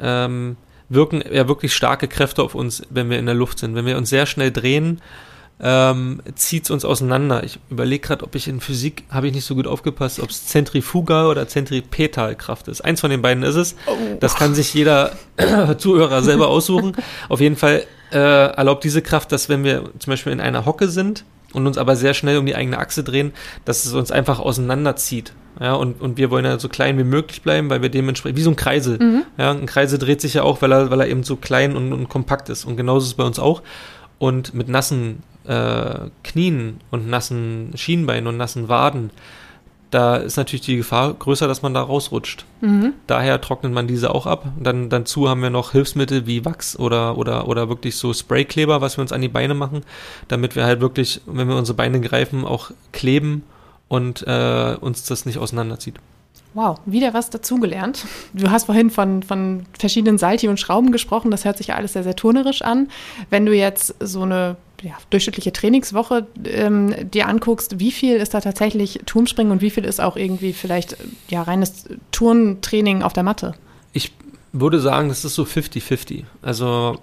[0.00, 0.56] ähm,
[0.88, 3.74] wirken ja wirklich starke Kräfte auf uns, wenn wir in der Luft sind.
[3.74, 5.02] Wenn wir uns sehr schnell drehen,
[5.58, 7.42] ähm, zieht es uns auseinander.
[7.44, 10.46] Ich überlege gerade, ob ich in Physik, habe ich nicht so gut aufgepasst, ob es
[10.46, 12.82] Zentrifuga oder Zentripetalkraft ist.
[12.82, 13.74] Eins von den beiden ist es.
[13.86, 13.96] Oh.
[14.20, 15.12] Das kann sich jeder
[15.78, 16.96] Zuhörer selber aussuchen.
[17.28, 20.88] Auf jeden Fall äh, erlaubt diese Kraft, dass wenn wir zum Beispiel in einer Hocke
[20.88, 23.32] sind und uns aber sehr schnell um die eigene Achse drehen,
[23.64, 25.32] dass es uns einfach auseinanderzieht.
[25.58, 28.42] Ja, und, und wir wollen ja so klein wie möglich bleiben, weil wir dementsprechend, wie
[28.42, 28.98] so ein Kreisel.
[28.98, 29.22] Mhm.
[29.38, 31.94] Ja, ein Kreisel dreht sich ja auch, weil er, weil er eben so klein und,
[31.94, 32.66] und kompakt ist.
[32.66, 33.62] Und genauso ist es bei uns auch.
[34.18, 39.10] Und mit nassen äh, Knien und nassen Schienbeinen und nassen Waden,
[39.90, 42.44] da ist natürlich die Gefahr größer, dass man da rausrutscht.
[42.60, 42.92] Mhm.
[43.06, 44.46] Daher trocknet man diese auch ab.
[44.60, 48.98] Dann dazu haben wir noch Hilfsmittel wie Wachs oder oder oder wirklich so Spraykleber, was
[48.98, 49.82] wir uns an die Beine machen,
[50.28, 53.44] damit wir halt wirklich, wenn wir unsere Beine greifen, auch kleben
[53.88, 55.96] und äh, uns das nicht auseinanderzieht.
[56.52, 58.06] Wow, wieder was dazugelernt.
[58.32, 61.30] Du hast vorhin von, von verschiedenen Salti und Schrauben gesprochen.
[61.30, 62.88] Das hört sich ja alles sehr, sehr turnerisch an.
[63.28, 68.40] Wenn du jetzt so eine ja, durchschnittliche Trainingswoche ähm, dir anguckst, wie viel ist da
[68.40, 70.96] tatsächlich Turmspringen und wie viel ist auch irgendwie vielleicht
[71.28, 73.54] ja, reines Turntraining auf der Matte?
[73.92, 74.12] Ich
[74.52, 76.24] würde sagen, das ist so 50-50.
[76.42, 77.00] Also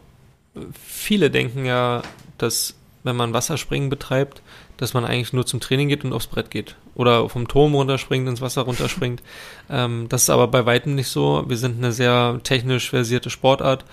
[0.82, 2.02] viele denken ja,
[2.38, 4.42] dass wenn man Wasserspringen betreibt,
[4.78, 6.76] dass man eigentlich nur zum Training geht und aufs Brett geht.
[6.96, 9.22] Oder vom Turm runterspringt, ins Wasser runterspringt.
[9.70, 11.44] ähm, das ist aber bei weitem nicht so.
[11.48, 13.86] Wir sind eine sehr technisch versierte Sportart,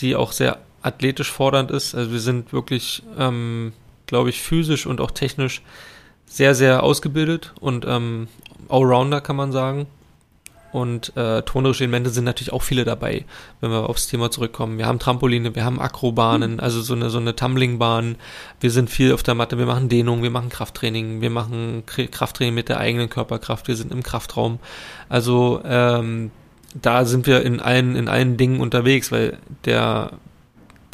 [0.00, 1.94] die auch sehr athletisch fordernd ist.
[1.94, 3.72] Also wir sind wirklich, ähm,
[4.06, 5.62] glaube ich, physisch und auch technisch
[6.26, 8.28] sehr, sehr ausgebildet und ähm,
[8.68, 9.86] Allrounder kann man sagen.
[10.72, 13.24] Und äh, tonerische Elemente sind natürlich auch viele dabei,
[13.60, 14.76] wenn wir aufs Thema zurückkommen.
[14.76, 16.60] Wir haben Trampoline, wir haben Akrobahnen, mhm.
[16.60, 18.16] also so eine, so eine Tumblingbahn.
[18.58, 22.54] Wir sind viel auf der Matte, wir machen Dehnung, wir machen Krafttraining, wir machen Krafttraining
[22.54, 24.58] mit der eigenen Körperkraft, wir sind im Kraftraum.
[25.08, 26.32] Also ähm,
[26.74, 30.10] da sind wir in allen, in allen Dingen unterwegs, weil der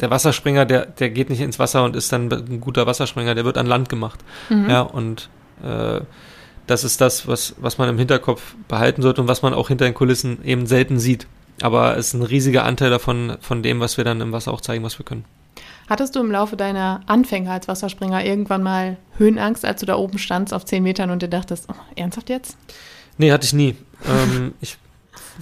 [0.01, 3.45] der Wasserspringer, der, der geht nicht ins Wasser und ist dann ein guter Wasserspringer, der
[3.45, 4.19] wird an Land gemacht.
[4.49, 4.69] Mhm.
[4.69, 5.29] Ja, und
[5.63, 6.01] äh,
[6.67, 9.85] das ist das, was, was man im Hinterkopf behalten sollte und was man auch hinter
[9.85, 11.27] den Kulissen eben selten sieht.
[11.61, 14.61] Aber es ist ein riesiger Anteil davon, von dem, was wir dann im Wasser auch
[14.61, 15.25] zeigen, was wir können.
[15.87, 20.17] Hattest du im Laufe deiner Anfänge als Wasserspringer irgendwann mal Höhenangst, als du da oben
[20.17, 22.57] standst auf 10 Metern und dir dachtest, oh, ernsthaft jetzt?
[23.17, 23.75] Nee, hatte ich nie.
[24.07, 24.77] ähm, ich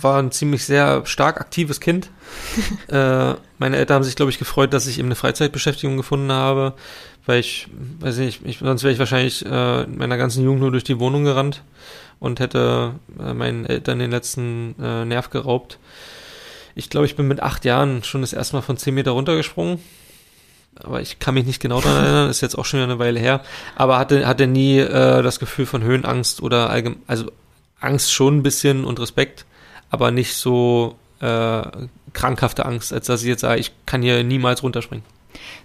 [0.01, 2.09] war ein ziemlich sehr stark aktives Kind.
[2.87, 6.73] äh, meine Eltern haben sich, glaube ich, gefreut, dass ich eben eine Freizeitbeschäftigung gefunden habe,
[7.25, 7.67] weil ich,
[7.99, 10.99] weiß nicht, ich, sonst wäre ich wahrscheinlich äh, in meiner ganzen Jugend nur durch die
[10.99, 11.63] Wohnung gerannt
[12.19, 15.79] und hätte äh, meinen Eltern den letzten äh, Nerv geraubt.
[16.75, 19.79] Ich glaube, ich bin mit acht Jahren schon das erste Mal von zehn Meter runtergesprungen.
[20.75, 23.41] Aber ich kann mich nicht genau daran erinnern, ist jetzt auch schon eine Weile her.
[23.75, 27.31] Aber hatte, hatte nie äh, das Gefühl von Höhenangst oder allgemein, also
[27.79, 29.45] Angst schon ein bisschen und Respekt,
[29.89, 31.61] aber nicht so äh,
[32.13, 35.05] krankhafte Angst, als dass ich jetzt sage, ich kann hier niemals runterspringen.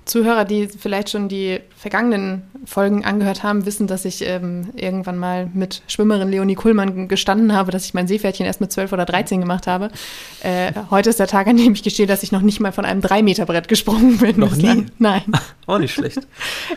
[0.04, 5.50] Zuhörer, die vielleicht schon die vergangenen Folgen angehört haben, wissen, dass ich ähm, irgendwann mal
[5.54, 9.40] mit Schwimmerin Leonie Kuhlmann gestanden habe, dass ich mein Seepferdchen erst mit 12 oder 13
[9.40, 9.90] gemacht habe.
[10.42, 12.84] Äh, heute ist der Tag, an dem ich gestehe, dass ich noch nicht mal von
[12.84, 14.38] einem 3-Meter-Brett gesprungen bin.
[14.38, 14.86] Noch nie?
[14.98, 15.22] Nein.
[15.66, 16.20] Auch nicht schlecht.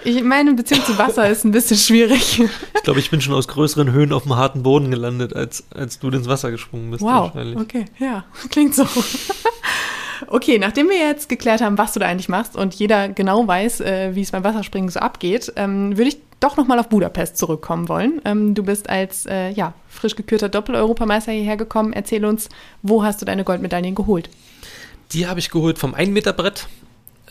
[0.05, 2.39] Ich, meine Beziehung zu Wasser ist ein bisschen schwierig.
[2.75, 5.99] Ich glaube, ich bin schon aus größeren Höhen auf dem harten Boden gelandet, als, als
[5.99, 7.03] du ins Wasser gesprungen bist.
[7.03, 8.87] Wow, okay, ja, klingt so.
[10.27, 13.81] Okay, nachdem wir jetzt geklärt haben, was du da eigentlich machst und jeder genau weiß,
[13.81, 17.89] äh, wie es beim Wasserspringen so abgeht, ähm, würde ich doch nochmal auf Budapest zurückkommen
[17.89, 18.21] wollen.
[18.25, 21.93] Ähm, du bist als äh, ja, frisch gekürter Doppel-Europameister hierher gekommen.
[21.93, 22.49] Erzähl uns,
[22.81, 24.29] wo hast du deine Goldmedaillen geholt?
[25.13, 26.67] Die habe ich geholt vom 1-Meter-Brett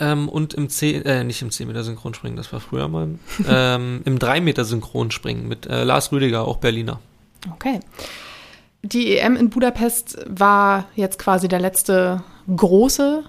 [0.00, 3.10] ähm, und im 10, äh, nicht im 10-Meter-Synchronspringen, das war früher mal,
[3.48, 7.00] ähm, im 3-Meter-Synchronspringen mit äh, Lars Rüdiger, auch Berliner.
[7.52, 7.80] Okay.
[8.82, 12.22] Die EM in Budapest war jetzt quasi der letzte
[12.54, 13.24] große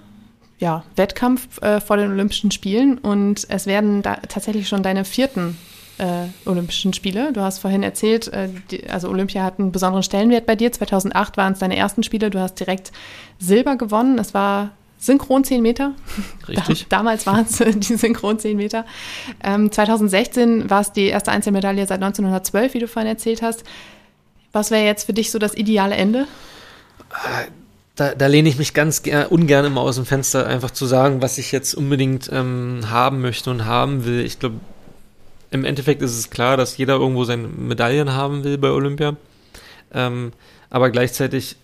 [0.59, 5.57] ja, Wettkampf äh, vor den Olympischen Spielen und es werden da tatsächlich schon deine vierten
[5.99, 7.31] äh, Olympischen Spiele.
[7.33, 10.71] Du hast vorhin erzählt, äh, die, also Olympia hat einen besonderen Stellenwert bei dir.
[10.71, 12.29] 2008 waren es deine ersten Spiele.
[12.29, 12.91] Du hast direkt
[13.39, 14.17] Silber gewonnen.
[14.17, 15.93] Es war Synchron 10 Meter.
[16.47, 16.87] Richtig.
[16.89, 18.85] Da, damals waren es die Synchron 10 Meter.
[19.43, 23.63] Ähm, 2016 war es die erste Einzelmedaille seit 1912, wie du vorhin erzählt hast.
[24.51, 26.27] Was wäre jetzt für dich so das ideale Ende?
[27.97, 31.39] Da, da lehne ich mich ganz ungern immer aus dem Fenster, einfach zu sagen, was
[31.39, 34.21] ich jetzt unbedingt ähm, haben möchte und haben will.
[34.21, 34.59] Ich glaube,
[35.49, 39.15] im Endeffekt ist es klar, dass jeder irgendwo seine Medaillen haben will bei Olympia.
[39.93, 40.31] Ähm,
[40.69, 41.55] aber gleichzeitig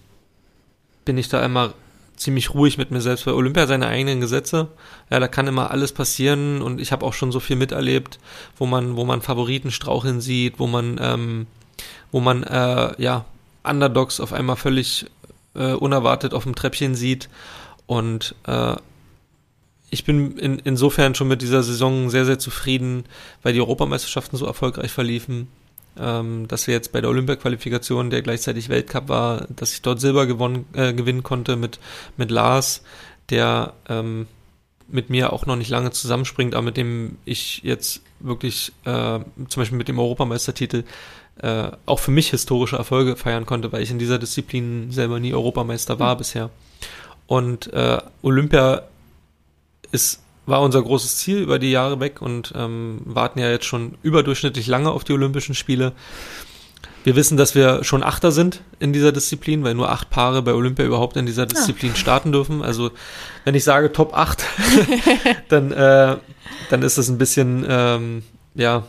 [1.05, 1.73] bin ich da immer
[2.15, 4.69] ziemlich ruhig mit mir selbst, weil Olympia seine eigenen Gesetze.
[5.09, 8.19] Ja, da kann immer alles passieren und ich habe auch schon so viel miterlebt,
[8.57, 11.47] wo man, wo man Favoriten straucheln sieht, wo man, ähm,
[12.11, 13.25] wo man äh, ja
[13.63, 15.05] Underdogs auf einmal völlig
[15.55, 17.29] äh, unerwartet auf dem Treppchen sieht.
[17.85, 18.75] Und äh,
[19.89, 23.05] ich bin in, insofern schon mit dieser Saison sehr, sehr zufrieden,
[23.43, 25.47] weil die Europameisterschaften so erfolgreich verliefen.
[25.95, 30.25] Ähm, dass wir jetzt bei der Olympia-Qualifikation, der gleichzeitig Weltcup war, dass ich dort Silber
[30.25, 31.79] gewonnen, äh, gewinnen konnte mit,
[32.17, 32.81] mit Lars,
[33.29, 34.25] der ähm,
[34.87, 39.61] mit mir auch noch nicht lange zusammenspringt, aber mit dem ich jetzt wirklich äh, zum
[39.61, 40.83] Beispiel mit dem Europameistertitel
[41.41, 45.33] äh, auch für mich historische Erfolge feiern konnte, weil ich in dieser Disziplin selber nie
[45.33, 46.17] Europameister war mhm.
[46.19, 46.49] bisher.
[47.27, 48.83] Und äh, Olympia
[49.91, 53.95] ist, war unser großes Ziel über die Jahre weg und ähm, warten ja jetzt schon
[54.03, 55.93] überdurchschnittlich lange auf die Olympischen Spiele.
[57.03, 60.53] Wir wissen, dass wir schon Achter sind in dieser Disziplin, weil nur acht Paare bei
[60.53, 61.97] Olympia überhaupt in dieser Disziplin ja.
[61.97, 62.61] starten dürfen.
[62.61, 62.91] Also
[63.43, 64.43] wenn ich sage Top 8,
[65.49, 66.17] dann, äh,
[66.69, 68.23] dann ist das ein bisschen, ähm,
[68.55, 68.83] ja,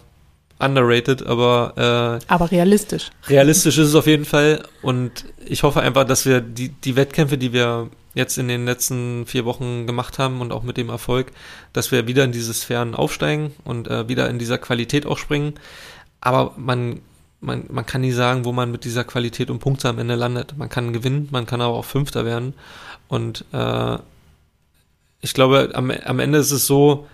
[0.58, 3.10] underrated, aber äh, aber realistisch.
[3.28, 7.38] Realistisch ist es auf jeden Fall und ich hoffe einfach, dass wir die die Wettkämpfe,
[7.38, 11.32] die wir jetzt in den letzten vier Wochen gemacht haben und auch mit dem Erfolg,
[11.72, 15.54] dass wir wieder in diese Sphären aufsteigen und äh, wieder in dieser Qualität auch springen.
[16.20, 17.00] Aber man
[17.44, 20.56] man, man kann nie sagen, wo man mit dieser Qualität und Punkte am Ende landet.
[20.56, 22.54] Man kann gewinnen, man kann aber auch Fünfter werden.
[23.06, 23.98] Und äh,
[25.20, 27.06] ich glaube, am, am Ende ist es so,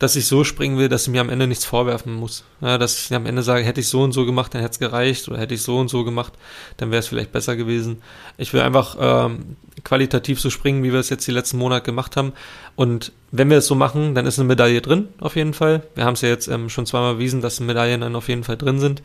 [0.00, 2.44] dass ich so springen will, dass ich mir am Ende nichts vorwerfen muss.
[2.62, 4.78] Ja, dass ich am Ende sage, hätte ich so und so gemacht, dann hätte es
[4.78, 6.32] gereicht oder hätte ich so und so gemacht,
[6.78, 8.02] dann wäre es vielleicht besser gewesen.
[8.38, 12.16] Ich will einfach ähm, qualitativ so springen, wie wir es jetzt die letzten Monate gemacht
[12.16, 12.32] haben.
[12.76, 15.82] Und wenn wir es so machen, dann ist eine Medaille drin, auf jeden Fall.
[15.94, 18.56] Wir haben es ja jetzt ähm, schon zweimal bewiesen, dass Medaillen dann auf jeden Fall
[18.56, 19.02] drin sind.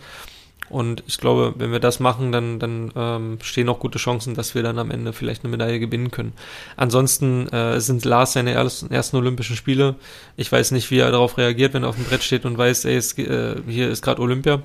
[0.69, 4.55] Und ich glaube, wenn wir das machen, dann, dann ähm, stehen auch gute Chancen, dass
[4.55, 6.33] wir dann am Ende vielleicht eine Medaille gewinnen können.
[6.75, 9.95] Ansonsten äh, sind Lars seine ersten, Olympischen Spiele.
[10.37, 12.85] Ich weiß nicht, wie er darauf reagiert, wenn er auf dem Brett steht und weiß,
[12.85, 14.63] ey, es, äh, hier ist gerade Olympia.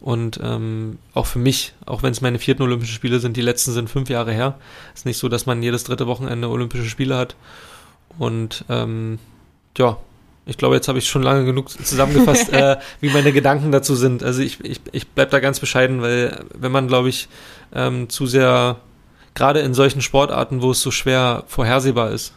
[0.00, 3.72] Und ähm, auch für mich, auch wenn es meine vierten Olympischen Spiele sind, die letzten
[3.72, 4.58] sind fünf Jahre her.
[4.94, 7.36] Ist nicht so, dass man jedes dritte Wochenende Olympische Spiele hat.
[8.18, 9.18] Und ähm,
[9.78, 9.96] ja,
[10.46, 14.22] ich glaube, jetzt habe ich schon lange genug zusammengefasst, äh, wie meine Gedanken dazu sind.
[14.22, 17.28] Also ich, ich, ich bleib da ganz bescheiden, weil wenn man, glaube ich,
[17.74, 18.76] ähm, zu sehr,
[19.34, 22.32] gerade in solchen Sportarten, wo es so schwer vorhersehbar ist,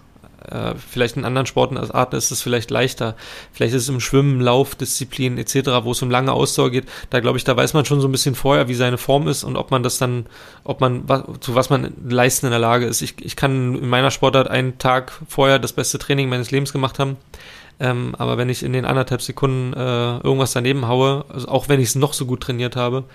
[0.51, 3.15] äh, vielleicht in anderen Sportarten ist es vielleicht leichter.
[3.51, 6.85] Vielleicht ist es im Schwimmen, Lauf, Disziplin etc., wo es um lange Ausdauer geht.
[7.09, 9.43] Da glaube ich, da weiß man schon so ein bisschen vorher, wie seine Form ist
[9.43, 10.25] und ob man das dann,
[10.63, 11.03] ob man,
[11.39, 13.01] zu was man leisten in der Lage ist.
[13.01, 16.99] Ich, ich kann in meiner Sportart einen Tag vorher das beste Training meines Lebens gemacht
[16.99, 17.17] haben.
[17.79, 21.79] Ähm, aber wenn ich in den anderthalb Sekunden äh, irgendwas daneben haue, also auch wenn
[21.79, 23.05] ich es noch so gut trainiert habe,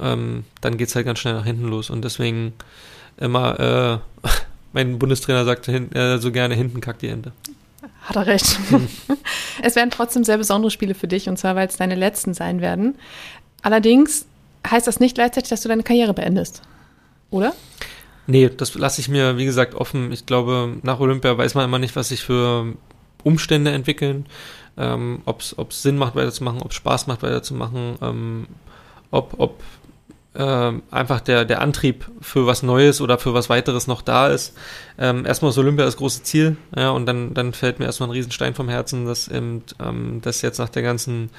[0.00, 1.90] ähm, dann es halt ganz schnell nach hinten los.
[1.90, 2.54] Und deswegen
[3.16, 4.28] immer, äh,
[4.72, 7.32] mein Bundestrainer sagte äh, so gerne, hinten kackt die Ente.
[8.02, 8.58] Hat er recht.
[8.68, 8.88] Hm.
[9.62, 12.60] es werden trotzdem sehr besondere Spiele für dich, und zwar, weil es deine letzten sein
[12.60, 12.96] werden.
[13.62, 14.26] Allerdings
[14.68, 16.62] heißt das nicht gleichzeitig, dass du deine Karriere beendest,
[17.30, 17.54] oder?
[18.26, 20.10] Nee, das lasse ich mir, wie gesagt, offen.
[20.12, 22.74] Ich glaube, nach Olympia weiß man immer nicht, was sich für
[23.22, 24.26] Umstände entwickeln,
[24.76, 28.46] ähm, ob es Sinn macht, weiterzumachen, ob es Spaß macht, weiterzumachen, ähm,
[29.10, 29.62] ob, ob
[30.36, 34.54] äh, einfach der, der Antrieb für was Neues oder für was weiteres noch da ist.
[34.98, 38.12] Ähm, erstmal ist Olympia das große Ziel, ja, und dann, dann fällt mir erstmal ein
[38.12, 41.30] Riesenstein vom Herzen, dass, eben, ähm, dass jetzt nach der ganzen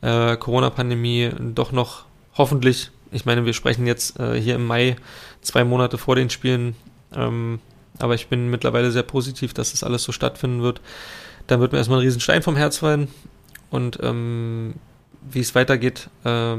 [0.00, 2.04] äh, Corona-Pandemie doch noch
[2.36, 4.96] hoffentlich, ich meine, wir sprechen jetzt äh, hier im Mai,
[5.40, 6.76] zwei Monate vor den Spielen,
[7.14, 7.60] ähm,
[7.98, 10.80] aber ich bin mittlerweile sehr positiv, dass das alles so stattfinden wird.
[11.46, 13.08] Dann wird mir erstmal ein Riesenstein vom Herz fallen
[13.70, 14.74] und ähm,
[15.30, 16.56] wie es weitergeht, äh,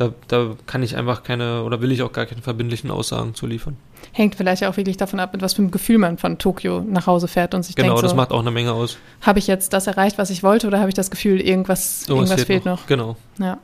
[0.00, 3.46] da, da kann ich einfach keine oder will ich auch gar keine verbindlichen Aussagen zu
[3.46, 3.76] liefern.
[4.12, 7.06] Hängt vielleicht auch wirklich davon ab, mit was für einem Gefühl man von Tokio nach
[7.06, 8.96] Hause fährt und sich genau, denkt, Genau, das macht auch eine Menge aus.
[9.20, 12.32] Habe ich jetzt das erreicht, was ich wollte, oder habe ich das Gefühl, irgendwas, irgendwas
[12.32, 12.80] fehlt, fehlt noch.
[12.80, 12.86] noch?
[12.86, 13.16] Genau.
[13.38, 13.58] Ja.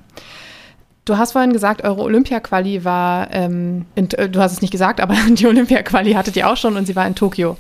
[1.07, 5.01] Du hast vorhin gesagt, eure Olympia-Quali war, ähm, in, äh, du hast es nicht gesagt,
[5.01, 7.57] aber die Olympia-Quali hattet ihr auch schon und sie war in Tokio.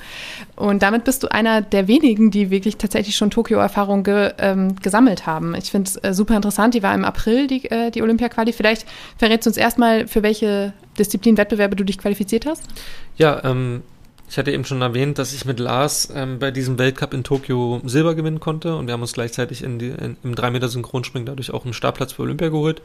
[0.56, 5.26] Und damit bist du einer der wenigen, die wirklich tatsächlich schon Tokio-Erfahrung ge, ähm, gesammelt
[5.26, 5.54] haben.
[5.54, 6.74] Ich finde es äh, super interessant.
[6.74, 8.52] Die war im April, die, äh, die Olympia-Quali.
[8.52, 8.84] Vielleicht
[9.16, 12.64] verrätst du uns erstmal, für welche Disziplin-Wettbewerbe du dich qualifiziert hast?
[13.16, 13.84] Ja, ähm,
[14.28, 17.80] ich hatte eben schon erwähnt, dass ich mit Lars ähm, bei diesem Weltcup in Tokio
[17.84, 21.26] Silber gewinnen konnte und wir haben uns gleichzeitig in die, in, im 3 Meter Synchronspringen
[21.26, 22.82] dadurch auch einen Startplatz für Olympia geholt.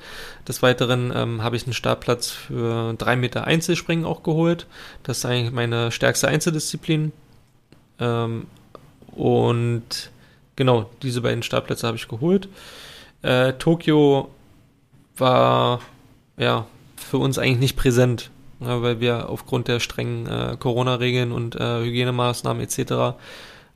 [0.47, 4.67] Des Weiteren ähm, habe ich einen Startplatz für 3 Meter Einzelspringen auch geholt.
[5.03, 7.11] Das ist eigentlich meine stärkste Einzeldisziplin.
[7.99, 8.45] Ähm,
[9.15, 10.11] und
[10.55, 12.49] genau, diese beiden Startplätze habe ich geholt.
[13.23, 14.29] Äh, Tokio
[15.17, 15.81] war
[16.37, 18.29] ja für uns eigentlich nicht präsent
[18.61, 23.17] weil wir aufgrund der strengen äh, Corona-Regeln und äh, Hygienemaßnahmen etc.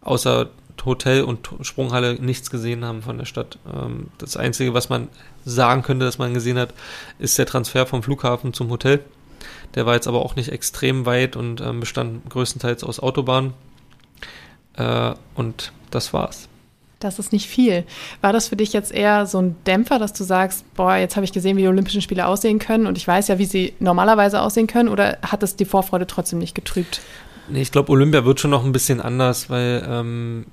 [0.01, 0.49] außer
[0.85, 3.57] Hotel und Sprunghalle nichts gesehen haben von der Stadt.
[3.73, 5.09] Ähm, das Einzige, was man
[5.43, 6.73] sagen könnte, dass man gesehen hat,
[7.17, 9.03] ist der Transfer vom Flughafen zum Hotel.
[9.73, 13.53] Der war jetzt aber auch nicht extrem weit und ähm, bestand größtenteils aus Autobahnen.
[14.77, 16.47] Äh, und das war's.
[17.05, 17.83] Das ist nicht viel.
[18.21, 21.23] War das für dich jetzt eher so ein Dämpfer, dass du sagst, boah, jetzt habe
[21.23, 24.41] ich gesehen, wie die Olympischen Spiele aussehen können und ich weiß ja, wie sie normalerweise
[24.41, 27.01] aussehen können oder hat es die Vorfreude trotzdem nicht getrübt?
[27.47, 30.45] Nee, ich glaube, Olympia wird schon noch ein bisschen anders, weil ähm,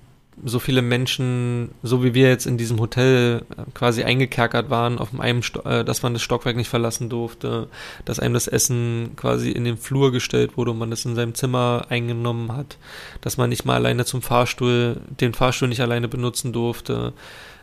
[0.44, 5.08] so viele Menschen, so wie wir jetzt in diesem Hotel äh, quasi eingekerkert waren, auf
[5.18, 7.68] einem, Sto äh, dass man das Stockwerk nicht verlassen durfte,
[8.04, 11.34] dass einem das Essen quasi in den Flur gestellt wurde und man das in seinem
[11.34, 12.78] Zimmer eingenommen hat,
[13.20, 17.12] dass man nicht mal alleine zum Fahrstuhl, den Fahrstuhl nicht alleine benutzen durfte.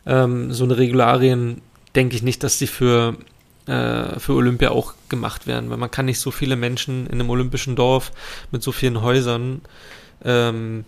[0.06, 1.62] Ähm, so eine Regularien
[1.96, 3.18] denke ich nicht, dass die für
[3.66, 7.30] äh, für Olympia auch gemacht werden, weil man kann nicht so viele Menschen in einem
[7.30, 8.12] olympischen Dorf
[8.52, 9.62] mit so vielen Häusern
[10.24, 10.86] ähm,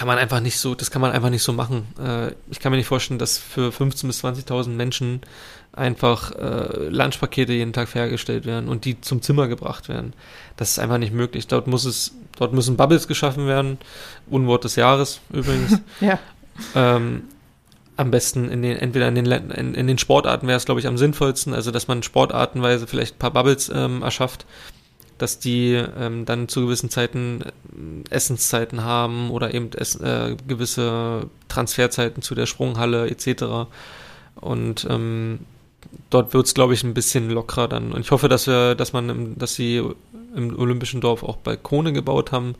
[0.00, 1.86] kann man einfach nicht so, das kann man einfach nicht so machen.
[2.02, 5.20] Äh, ich kann mir nicht vorstellen, dass für 15.000 bis 20.000 Menschen
[5.74, 10.14] einfach äh, Lunchpakete jeden Tag hergestellt werden und die zum Zimmer gebracht werden.
[10.56, 11.48] Das ist einfach nicht möglich.
[11.48, 13.76] Dort muss es, dort müssen Bubbles geschaffen werden.
[14.30, 15.78] Unwort des Jahres übrigens.
[16.00, 16.18] ja.
[16.74, 17.24] Ähm,
[17.98, 20.86] am besten in den, entweder in den, in, in den Sportarten wäre es, glaube ich,
[20.86, 24.46] am sinnvollsten, also dass man sportartenweise vielleicht ein paar Bubbles ähm, erschafft
[25.20, 31.28] dass die ähm, dann zu gewissen Zeiten äh, Essenszeiten haben oder eben es, äh, gewisse
[31.48, 33.68] Transferzeiten zu der Sprunghalle etc.
[34.36, 35.40] Und ähm,
[36.08, 37.92] dort wird es, glaube ich, ein bisschen lockerer dann.
[37.92, 39.82] Und ich hoffe, dass wir, dass man, dass sie
[40.34, 42.54] im Olympischen Dorf auch Balkone gebaut haben,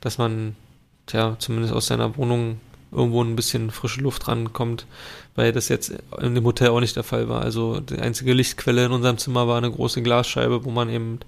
[0.00, 0.56] dass man,
[1.04, 2.60] tja, zumindest aus seiner Wohnung
[2.92, 4.86] irgendwo ein bisschen frische Luft rankommt,
[5.34, 7.42] weil das jetzt in dem Hotel auch nicht der Fall war.
[7.42, 11.20] Also die einzige Lichtquelle in unserem Zimmer war eine große Glasscheibe, wo man eben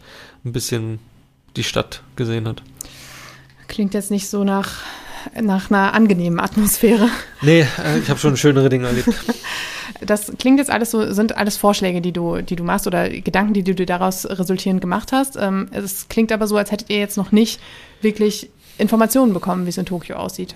[0.44, 0.99] ein bisschen
[1.57, 2.62] die Stadt gesehen hat.
[3.66, 4.83] Klingt jetzt nicht so nach,
[5.40, 7.09] nach einer angenehmen Atmosphäre.
[7.42, 9.09] Nee, äh, ich habe schon schönere Dinge erlebt.
[10.01, 13.55] Das klingt jetzt alles so, sind alles Vorschläge, die du, die du machst oder Gedanken,
[13.55, 15.37] die du dir daraus resultierend gemacht hast.
[15.37, 17.61] Ähm, es klingt aber so, als hättet ihr jetzt noch nicht
[18.01, 20.55] wirklich Informationen bekommen, wie es in Tokio aussieht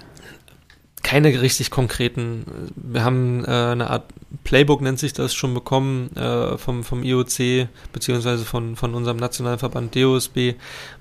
[1.03, 2.45] keine richtig konkreten.
[2.77, 4.05] Wir haben äh, eine Art
[4.45, 9.59] Playbook, nennt sich das, schon bekommen äh, vom, vom IOC beziehungsweise von, von unserem nationalen
[9.59, 10.55] Verband DOSB,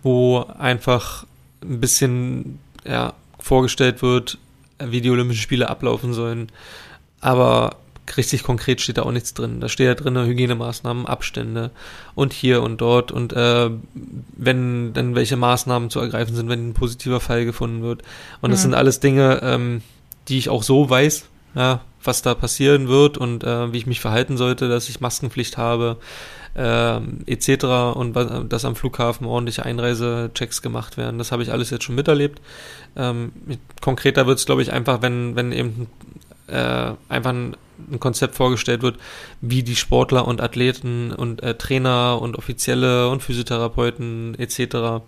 [0.04, 1.26] wo einfach
[1.64, 4.38] ein bisschen ja, vorgestellt wird,
[4.84, 6.52] wie die Olympischen Spiele ablaufen sollen.
[7.20, 7.78] Aber
[8.18, 9.60] richtig konkret steht da auch nichts drin.
[9.60, 11.72] Da steht ja drin Hygienemaßnahmen, Abstände
[12.16, 13.70] und hier und dort und äh,
[14.38, 18.02] wenn dann welche Maßnahmen zu ergreifen sind, wenn ein positiver Fall gefunden wird.
[18.42, 18.64] Und das mhm.
[18.64, 19.82] sind alles Dinge, ähm,
[20.28, 24.00] die ich auch so weiß, ja, was da passieren wird und äh, wie ich mich
[24.00, 25.98] verhalten sollte, dass ich Maskenpflicht habe,
[26.56, 26.98] äh,
[27.28, 27.96] etc.
[27.96, 31.18] und dass am Flughafen ordentliche Einreisechecks gemacht werden.
[31.18, 32.42] Das habe ich alles jetzt schon miterlebt.
[32.96, 33.32] Ähm,
[33.82, 35.88] konkreter wird es, glaube ich, einfach, wenn, wenn eben
[36.48, 37.56] äh, einfach ein,
[37.92, 38.98] ein, Konzept vorgestellt wird,
[39.42, 45.04] wie die Sportler und Athleten und äh, Trainer und Offizielle und Physiotherapeuten etc.,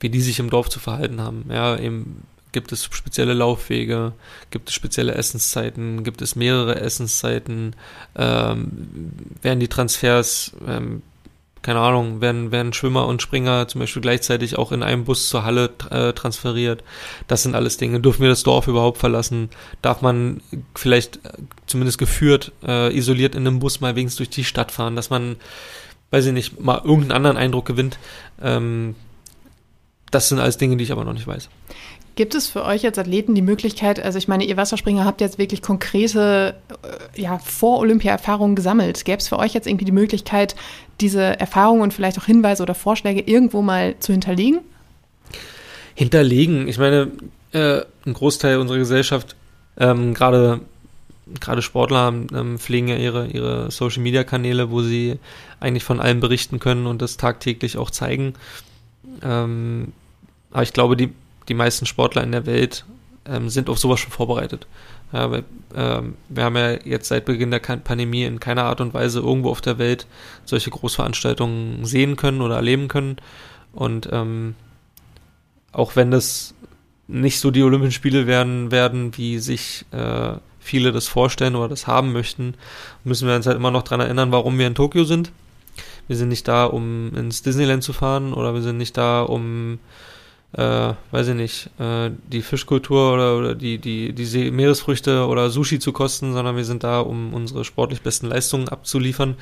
[0.00, 1.46] wie die sich im Dorf zu verhalten haben.
[1.50, 4.12] Ja, eben Gibt es spezielle Laufwege?
[4.50, 6.02] Gibt es spezielle Essenszeiten?
[6.02, 7.76] Gibt es mehrere Essenszeiten?
[8.16, 11.02] Ähm, werden die Transfers, ähm,
[11.62, 15.44] keine Ahnung, werden, werden Schwimmer und Springer zum Beispiel gleichzeitig auch in einem Bus zur
[15.44, 16.82] Halle äh, transferiert?
[17.26, 18.00] Das sind alles Dinge.
[18.00, 19.50] Dürfen wir das Dorf überhaupt verlassen?
[19.82, 20.40] Darf man
[20.74, 21.32] vielleicht äh,
[21.66, 25.36] zumindest geführt, äh, isoliert in einem Bus mal wenigstens durch die Stadt fahren, dass man,
[26.10, 27.98] weiß ich nicht, mal irgendeinen anderen Eindruck gewinnt?
[28.42, 28.94] Ähm,
[30.10, 31.48] das sind alles Dinge, die ich aber noch nicht weiß.
[32.18, 35.38] Gibt es für euch als Athleten die Möglichkeit, also ich meine, ihr Wasserspringer habt jetzt
[35.38, 39.04] wirklich konkrete äh, ja, Vor-Olympia-Erfahrungen gesammelt.
[39.04, 40.56] Gäbe es für euch jetzt irgendwie die Möglichkeit,
[41.00, 44.60] diese Erfahrungen und vielleicht auch Hinweise oder Vorschläge irgendwo mal zu hinterlegen?
[45.94, 47.10] Hinterlegen, ich meine,
[47.52, 49.36] äh, ein Großteil unserer Gesellschaft,
[49.78, 50.60] ähm, gerade
[51.40, 55.18] gerade Sportler ähm, pflegen ja ihre, ihre Social-Media-Kanäle, wo sie
[55.60, 58.32] eigentlich von allem berichten können und das tagtäglich auch zeigen.
[59.22, 59.92] Ähm,
[60.50, 61.12] aber ich glaube, die
[61.48, 62.84] die meisten Sportler in der Welt
[63.26, 64.66] ähm, sind auf sowas schon vorbereitet.
[65.12, 65.44] Weil,
[65.74, 69.50] ähm, wir haben ja jetzt seit Beginn der Pandemie in keiner Art und Weise irgendwo
[69.50, 70.06] auf der Welt
[70.44, 73.16] solche Großveranstaltungen sehen können oder erleben können.
[73.72, 74.54] Und ähm,
[75.72, 76.54] auch wenn das
[77.06, 81.86] nicht so die Olympischen Spiele werden, werden wie sich äh, viele das vorstellen oder das
[81.86, 82.54] haben möchten,
[83.04, 85.32] müssen wir uns halt immer noch daran erinnern, warum wir in Tokio sind.
[86.06, 89.78] Wir sind nicht da, um ins Disneyland zu fahren oder wir sind nicht da, um
[90.52, 95.78] äh, weiß ich nicht, äh, die Fischkultur oder, oder die, die, die Meeresfrüchte oder Sushi
[95.78, 99.36] zu kosten, sondern wir sind da, um unsere sportlich besten Leistungen abzuliefern.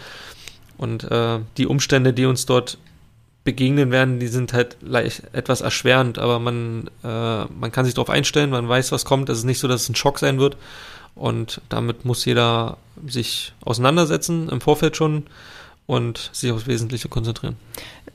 [0.78, 2.78] Und äh, die Umstände, die uns dort
[3.44, 8.10] begegnen werden, die sind halt leicht, etwas erschwerend, aber man, äh, man kann sich darauf
[8.10, 9.28] einstellen, man weiß, was kommt.
[9.28, 10.56] Es ist nicht so, dass es ein Schock sein wird.
[11.14, 15.22] Und damit muss jeder sich auseinandersetzen, im Vorfeld schon
[15.86, 17.56] und sich aufs Wesentliche konzentrieren.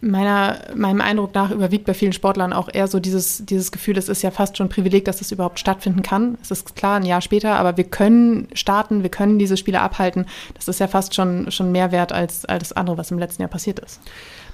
[0.04, 4.10] Meiner, meinem Eindruck nach überwiegt bei vielen Sportlern auch eher so dieses, dieses Gefühl, es
[4.10, 6.40] ist ja fast schon ein Privileg, dass das überhaupt stattfinden kann.
[6.42, 10.26] Es ist klar, ein Jahr später, aber wir können starten, wir können diese Spiele abhalten.
[10.56, 13.44] Das ist ja fast schon, schon mehr wert als alles das andere, was im letzten
[13.44, 14.00] Jahr passiert ist.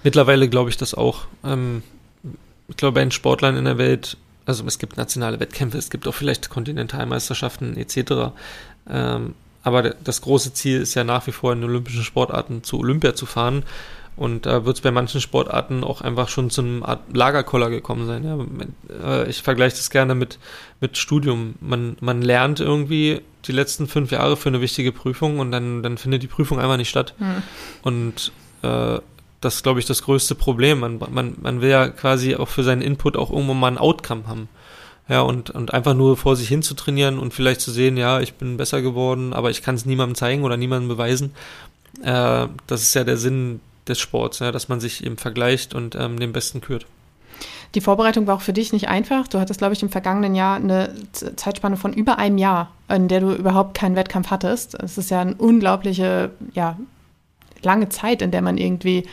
[0.04, 1.26] Mittlerweile glaube ich das auch.
[1.44, 1.84] Ähm,
[2.68, 6.08] ich glaube, bei den Sportlern in der Welt, also es gibt nationale Wettkämpfe, es gibt
[6.08, 8.34] auch vielleicht Kontinentalmeisterschaften etc.
[8.90, 9.34] Ähm,
[9.64, 13.26] aber das große Ziel ist ja nach wie vor in olympischen Sportarten zu Olympia zu
[13.26, 13.64] fahren.
[14.18, 18.08] Und da wird es bei manchen Sportarten auch einfach schon zu einem Art Lagerkoller gekommen
[18.08, 18.24] sein.
[18.24, 19.22] Ja.
[19.22, 20.40] Äh, ich vergleiche das gerne mit,
[20.82, 21.54] mit Studium.
[21.62, 26.00] Man, man lernt irgendwie die letzten fünf Jahre für eine wichtige Prüfung und dann, dann
[26.00, 27.14] findet die Prüfung einfach nicht statt.
[27.20, 27.44] Hm.
[27.84, 28.32] Und
[28.64, 29.00] äh,
[29.40, 30.80] das ist, glaube ich, das größte Problem.
[30.80, 34.28] Man, man, man will ja quasi auch für seinen Input auch irgendwo mal ein Outcome
[34.28, 34.50] haben.
[35.10, 38.20] Ja, und, und einfach nur vor sich hin zu trainieren und vielleicht zu sehen, ja,
[38.20, 41.34] ich bin besser geworden, aber ich kann es niemandem zeigen oder niemandem beweisen.
[42.02, 45.96] Äh, das ist ja der Sinn des Sports, ja, dass man sich eben vergleicht und
[45.96, 46.86] ähm, den Besten kürt.
[47.76, 49.28] Die Vorbereitung war auch für dich nicht einfach.
[49.28, 53.20] Du hattest, glaube ich, im vergangenen Jahr eine Zeitspanne von über einem Jahr, in der
[53.20, 54.82] du überhaupt keinen Wettkampf hattest.
[54.82, 56.78] Es ist ja eine unglaubliche, ja,
[57.62, 59.06] lange Zeit, in der man irgendwie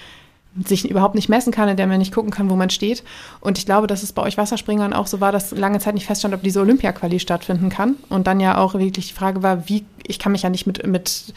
[0.64, 3.02] sich überhaupt nicht messen kann, in der man nicht gucken kann, wo man steht.
[3.40, 6.06] Und ich glaube, dass es bei euch Wasserspringern auch so war, dass lange Zeit nicht
[6.06, 7.96] feststand, ob diese Olympia-Quali stattfinden kann.
[8.08, 10.86] Und dann ja auch wirklich die Frage war, wie, ich kann mich ja nicht mit,
[10.86, 11.34] mit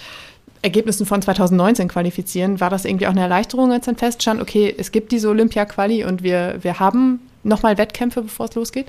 [0.62, 2.60] Ergebnissen von 2019 qualifizieren.
[2.60, 6.24] War das irgendwie auch eine Erleichterung, als dann feststand, okay, es gibt diese Olympia-Quali und
[6.24, 8.88] wir, wir haben nochmal Wettkämpfe, bevor es losgeht?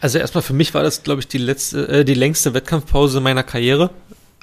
[0.00, 3.42] Also erstmal für mich war das, glaube ich, die letzte, äh, die längste Wettkampfpause meiner
[3.42, 3.90] Karriere.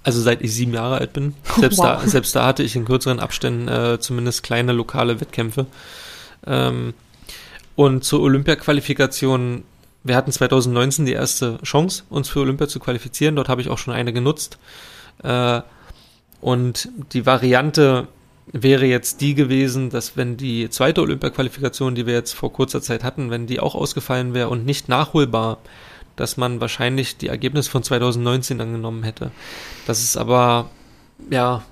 [0.03, 1.35] Also seit ich sieben Jahre alt bin.
[1.59, 2.01] Selbst, wow.
[2.01, 5.65] da, selbst da hatte ich in kürzeren Abständen äh, zumindest kleine lokale Wettkämpfe.
[6.47, 6.93] Ähm,
[7.76, 9.63] und zur Olympia-Qualifikation,
[10.05, 13.36] wir hatten 2019 die erste Chance, uns für Olympia zu qualifizieren.
[13.36, 14.57] Dort habe ich auch schon eine genutzt.
[15.24, 15.61] Äh,
[16.41, 18.07] und die Variante
[18.51, 23.03] wäre jetzt die gewesen, dass wenn die zweite Olympia-Qualifikation, die wir jetzt vor kurzer Zeit
[23.03, 25.59] hatten, wenn die auch ausgefallen wäre und nicht nachholbar,
[26.15, 29.31] dass man wahrscheinlich die Ergebnisse von 2019 angenommen hätte.
[29.85, 30.69] Das ist aber,
[31.29, 31.63] ja,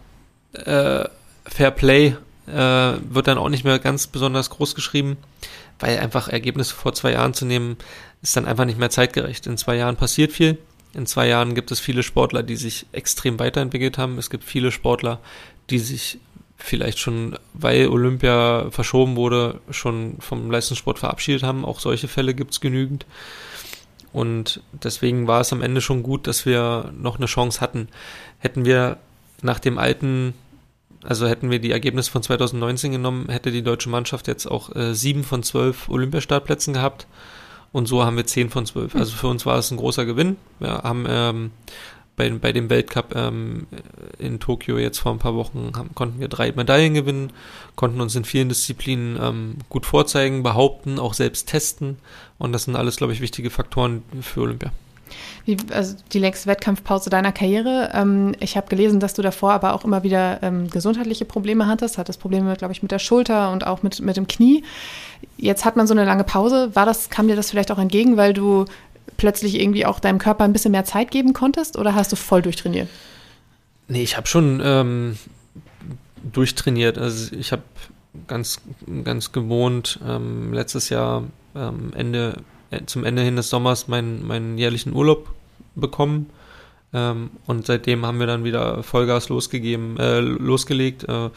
[0.54, 1.06] äh,
[1.46, 2.16] Fair Play
[2.48, 5.18] äh, wird dann auch nicht mehr ganz besonders groß geschrieben,
[5.80, 7.78] weil einfach Ergebnisse vor zwei Jahren zu nehmen,
[8.22, 9.48] ist dann einfach nicht mehr zeitgerecht.
[9.48, 10.58] In zwei Jahren passiert viel.
[10.98, 14.18] In zwei Jahren gibt es viele Sportler, die sich extrem weiterentwickelt haben.
[14.18, 15.20] Es gibt viele Sportler,
[15.70, 16.18] die sich
[16.58, 21.66] vielleicht schon, weil Olympia verschoben wurde, schon vom Leistungssport verabschiedet haben.
[21.66, 23.06] Auch solche Fälle gibt es genügend.
[24.12, 27.90] Und deswegen war es am Ende schon gut, dass wir noch eine Chance hatten.
[28.40, 28.98] Hätten wir
[29.44, 30.34] nach dem alten,
[31.04, 34.96] also hätten wir die Ergebnisse von 2019 genommen, hätte die deutsche Mannschaft jetzt auch äh,
[34.96, 37.06] sieben von zwölf Olympiastartplätzen gehabt.
[37.72, 38.96] Und so haben wir zehn von zwölf.
[38.96, 40.38] Also für uns war es ein großer Gewinn.
[40.60, 41.52] Wir haben ähm,
[42.16, 43.68] bei, bei dem Weltcup ähm,
[44.18, 47.32] in Tokio jetzt vor ein paar Wochen haben, konnten wir drei Medaillen gewinnen,
[47.76, 51.98] konnten uns in vielen Disziplinen ähm, gut vorzeigen, behaupten, auch selbst testen.
[52.38, 54.72] Und das sind alles, glaube ich, wichtige Faktoren für Olympia.
[55.46, 57.92] Wie, also die längste Wettkampfpause deiner Karriere.
[57.94, 61.98] Ähm, ich habe gelesen, dass du davor aber auch immer wieder ähm, gesundheitliche Probleme hattest.
[61.98, 64.64] Hattest Probleme, glaube ich, mit der Schulter und auch mit, mit dem Knie.
[65.38, 66.76] Jetzt hat man so eine lange Pause.
[66.76, 68.66] War das, kam dir das vielleicht auch entgegen, weil du
[69.18, 72.42] plötzlich irgendwie auch deinem Körper ein bisschen mehr Zeit geben konntest oder hast du voll
[72.42, 72.90] durchtrainiert?
[73.88, 75.18] Nee, ich habe schon ähm,
[76.32, 76.98] durchtrainiert.
[76.98, 77.64] Also ich habe
[78.28, 78.62] ganz,
[79.04, 81.24] ganz gewohnt ähm, letztes Jahr
[81.56, 82.42] ähm, Ende,
[82.86, 85.30] zum Ende hin des Sommers meinen, meinen jährlichen Urlaub
[85.76, 86.30] bekommen.
[86.94, 91.04] Ähm, und seitdem haben wir dann wieder Vollgas losgegeben, äh, losgelegt.
[91.04, 91.30] Äh,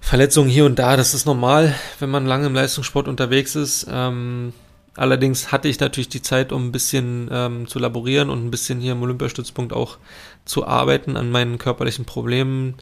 [0.00, 3.86] Verletzungen hier und da, das ist normal, wenn man lange im Leistungssport unterwegs ist.
[3.90, 4.52] Ähm,
[4.96, 8.80] Allerdings hatte ich natürlich die Zeit, um ein bisschen ähm, zu laborieren und ein bisschen
[8.80, 9.98] hier im Olympiastützpunkt auch
[10.44, 12.74] zu arbeiten an meinen körperlichen Problemen.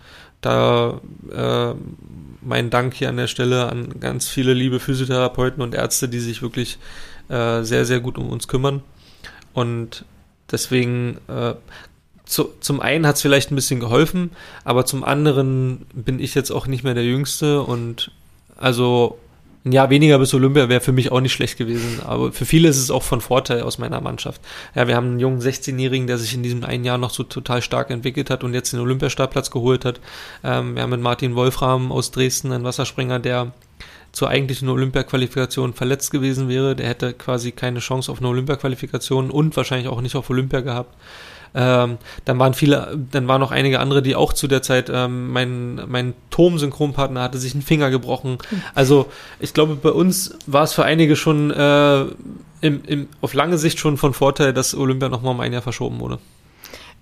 [0.43, 1.01] Da
[1.33, 1.75] äh,
[2.43, 6.43] mein Dank hier an der Stelle an ganz viele liebe Physiotherapeuten und Ärzte, die sich
[6.43, 6.79] wirklich
[7.29, 8.83] äh, sehr, sehr gut um uns kümmern.
[9.55, 10.05] Und
[10.51, 11.55] deswegen, äh,
[12.25, 14.31] zu, zum einen hat es vielleicht ein bisschen geholfen,
[14.65, 18.11] aber zum anderen bin ich jetzt auch nicht mehr der Jüngste und
[18.57, 19.19] also
[19.65, 22.01] ein Jahr weniger bis Olympia wäre für mich auch nicht schlecht gewesen.
[22.05, 24.41] Aber für viele ist es auch von Vorteil aus meiner Mannschaft.
[24.75, 27.63] Ja, wir haben einen jungen 16-Jährigen, der sich in diesem einen Jahr noch so total
[27.63, 30.01] stark entwickelt hat und jetzt den Olympiastartplatz geholt hat.
[30.43, 33.53] Ähm, wir haben mit Martin Wolfram aus Dresden einen Wasserspringer, der
[34.13, 36.77] zur eigentlichen Olympia-Qualifikation verletzt gewesen wäre.
[36.77, 40.95] Der hätte quasi keine Chance auf eine Olympia-Qualifikation und wahrscheinlich auch nicht auf Olympia gehabt.
[41.55, 45.31] Ähm, dann waren viele, dann waren noch einige andere, die auch zu der Zeit, ähm,
[45.33, 48.39] mein, mein Tom-Synchronpartner hatte sich einen Finger gebrochen.
[48.75, 49.07] Also
[49.39, 52.03] ich glaube, bei uns war es für einige schon äh,
[52.63, 56.01] im, im, auf lange Sicht schon von Vorteil, dass Olympia nochmal um ein Jahr verschoben
[56.01, 56.19] wurde.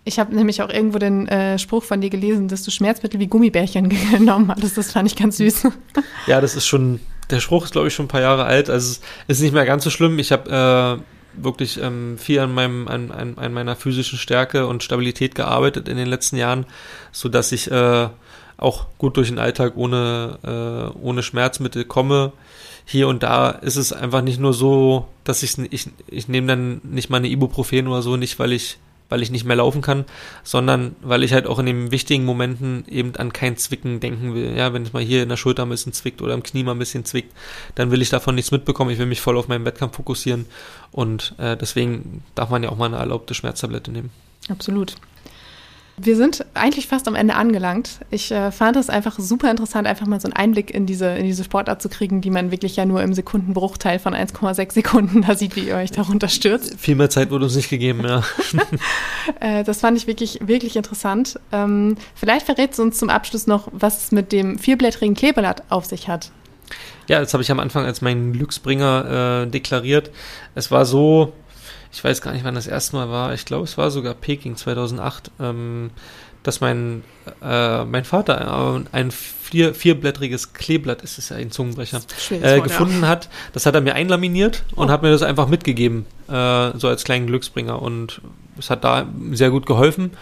[0.04, 3.26] Ich habe nämlich auch irgendwo den äh, Spruch von dir gelesen, dass du Schmerzmittel wie
[3.26, 4.78] Gummibärchen genommen hattest.
[4.78, 5.68] Das fand ich ganz süß.
[6.26, 8.70] Ja, das ist schon, der Spruch ist, glaube ich, schon ein paar Jahre alt.
[8.70, 10.18] Also es ist nicht mehr ganz so schlimm.
[10.18, 14.82] Ich habe äh, wirklich ähm, viel an, meinem, an, an, an meiner physischen Stärke und
[14.82, 16.66] Stabilität gearbeitet in den letzten Jahren,
[17.12, 18.08] so dass ich äh,
[18.56, 22.32] auch gut durch den Alltag ohne, äh, ohne Schmerzmittel komme.
[22.84, 26.80] Hier und da ist es einfach nicht nur so, dass ich, ich, ich nehme dann
[26.84, 28.78] nicht mal eine Ibuprofen oder so, nicht weil ich
[29.10, 30.06] weil ich nicht mehr laufen kann,
[30.42, 34.56] sondern weil ich halt auch in den wichtigen Momenten eben an kein Zwicken denken will.
[34.56, 36.72] Ja, wenn es mal hier in der Schulter ein bisschen zwickt oder im Knie mal
[36.72, 37.34] ein bisschen zwickt,
[37.74, 38.90] dann will ich davon nichts mitbekommen.
[38.90, 40.46] Ich will mich voll auf meinen Wettkampf fokussieren
[40.92, 44.10] und äh, deswegen darf man ja auch mal eine erlaubte Schmerztablette nehmen.
[44.48, 44.96] Absolut.
[46.02, 48.00] Wir sind eigentlich fast am Ende angelangt.
[48.10, 51.26] Ich äh, fand es einfach super interessant, einfach mal so einen Einblick in diese, in
[51.26, 55.34] diese Sportart zu kriegen, die man wirklich ja nur im Sekundenbruchteil von 1,6 Sekunden da
[55.34, 56.80] sieht, wie ihr euch darunter stürzt.
[56.80, 58.22] Viel mehr Zeit wurde uns nicht gegeben, ja.
[59.40, 61.38] äh, das fand ich wirklich, wirklich interessant.
[61.52, 65.84] Ähm, vielleicht verrätst du uns zum Abschluss noch, was es mit dem vierblättrigen Kleeblatt auf
[65.84, 66.30] sich hat.
[67.08, 70.10] Ja, das habe ich am Anfang als meinen Glücksbringer äh, deklariert.
[70.54, 71.32] Es war so,
[71.92, 74.56] ich weiß gar nicht, wann das erste Mal war, ich glaube, es war sogar Peking
[74.56, 75.90] 2008, ähm,
[76.42, 77.02] dass mein,
[77.42, 83.28] äh, mein Vater ein vier, vierblättriges Kleeblatt, ist es ja ein Zungenbrecher, äh, gefunden hat.
[83.52, 84.92] Das hat er mir einlaminiert und oh.
[84.92, 87.82] hat mir das einfach mitgegeben, äh, so als kleinen Glücksbringer.
[87.82, 88.22] Und
[88.58, 90.12] es hat da sehr gut geholfen.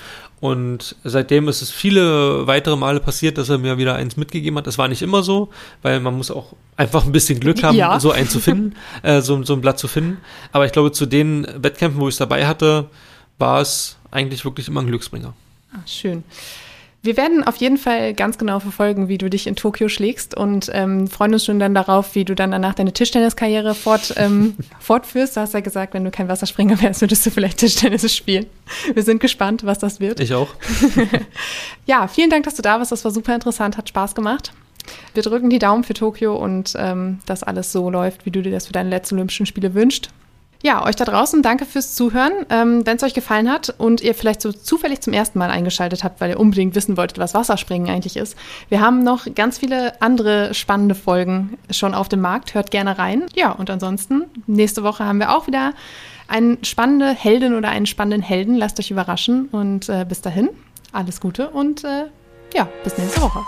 [0.41, 4.66] Und seitdem ist es viele weitere Male passiert, dass er mir wieder eins mitgegeben hat.
[4.68, 5.49] Das war nicht immer so,
[5.82, 7.99] weil man muss auch einfach ein bisschen Glück haben, ja.
[7.99, 10.18] so einen zu finden, äh, so, so ein Blatt zu finden.
[10.53, 12.89] Aber ich glaube, zu den Wettkämpfen, wo ich es dabei hatte,
[13.39, 15.34] war es eigentlich wirklich immer ein Glücksbringer.
[15.72, 16.22] Ach, schön.
[17.01, 20.69] Wir werden auf jeden Fall ganz genau verfolgen, wie du dich in Tokio schlägst und
[20.73, 25.37] ähm, freuen uns schon dann darauf, wie du dann danach deine Tischtenniskarriere fort, ähm, fortführst.
[25.37, 28.47] Du hast ja gesagt, wenn du kein Wasserspringer wärst, würdest du vielleicht Tischtennis spielen.
[28.93, 30.19] Wir sind gespannt, was das wird.
[30.19, 30.49] Ich auch.
[31.87, 32.91] ja, vielen Dank, dass du da warst.
[32.91, 34.53] Das war super interessant, hat Spaß gemacht.
[35.15, 38.51] Wir drücken die Daumen für Tokio und ähm, dass alles so läuft, wie du dir
[38.51, 40.11] das für deine letzten Olympischen Spiele wünschst.
[40.61, 42.33] Ja, euch da draußen, danke fürs Zuhören.
[42.51, 46.03] Ähm, Wenn es euch gefallen hat und ihr vielleicht so zufällig zum ersten Mal eingeschaltet
[46.03, 48.37] habt, weil ihr unbedingt wissen wolltet, was Wasserspringen eigentlich ist,
[48.69, 52.55] wir haben noch ganz viele andere spannende Folgen schon auf dem Markt.
[52.55, 53.27] Hört gerne rein.
[53.35, 55.75] Ja, und ansonsten, nächste Woche haben wir auch wieder
[56.27, 58.57] eine spannende Heldin oder einen spannenden Helden.
[58.57, 60.51] Lasst euch überraschen und äh, bis dahin,
[60.91, 62.07] alles Gute und äh,
[62.53, 63.41] ja, bis nächste Woche.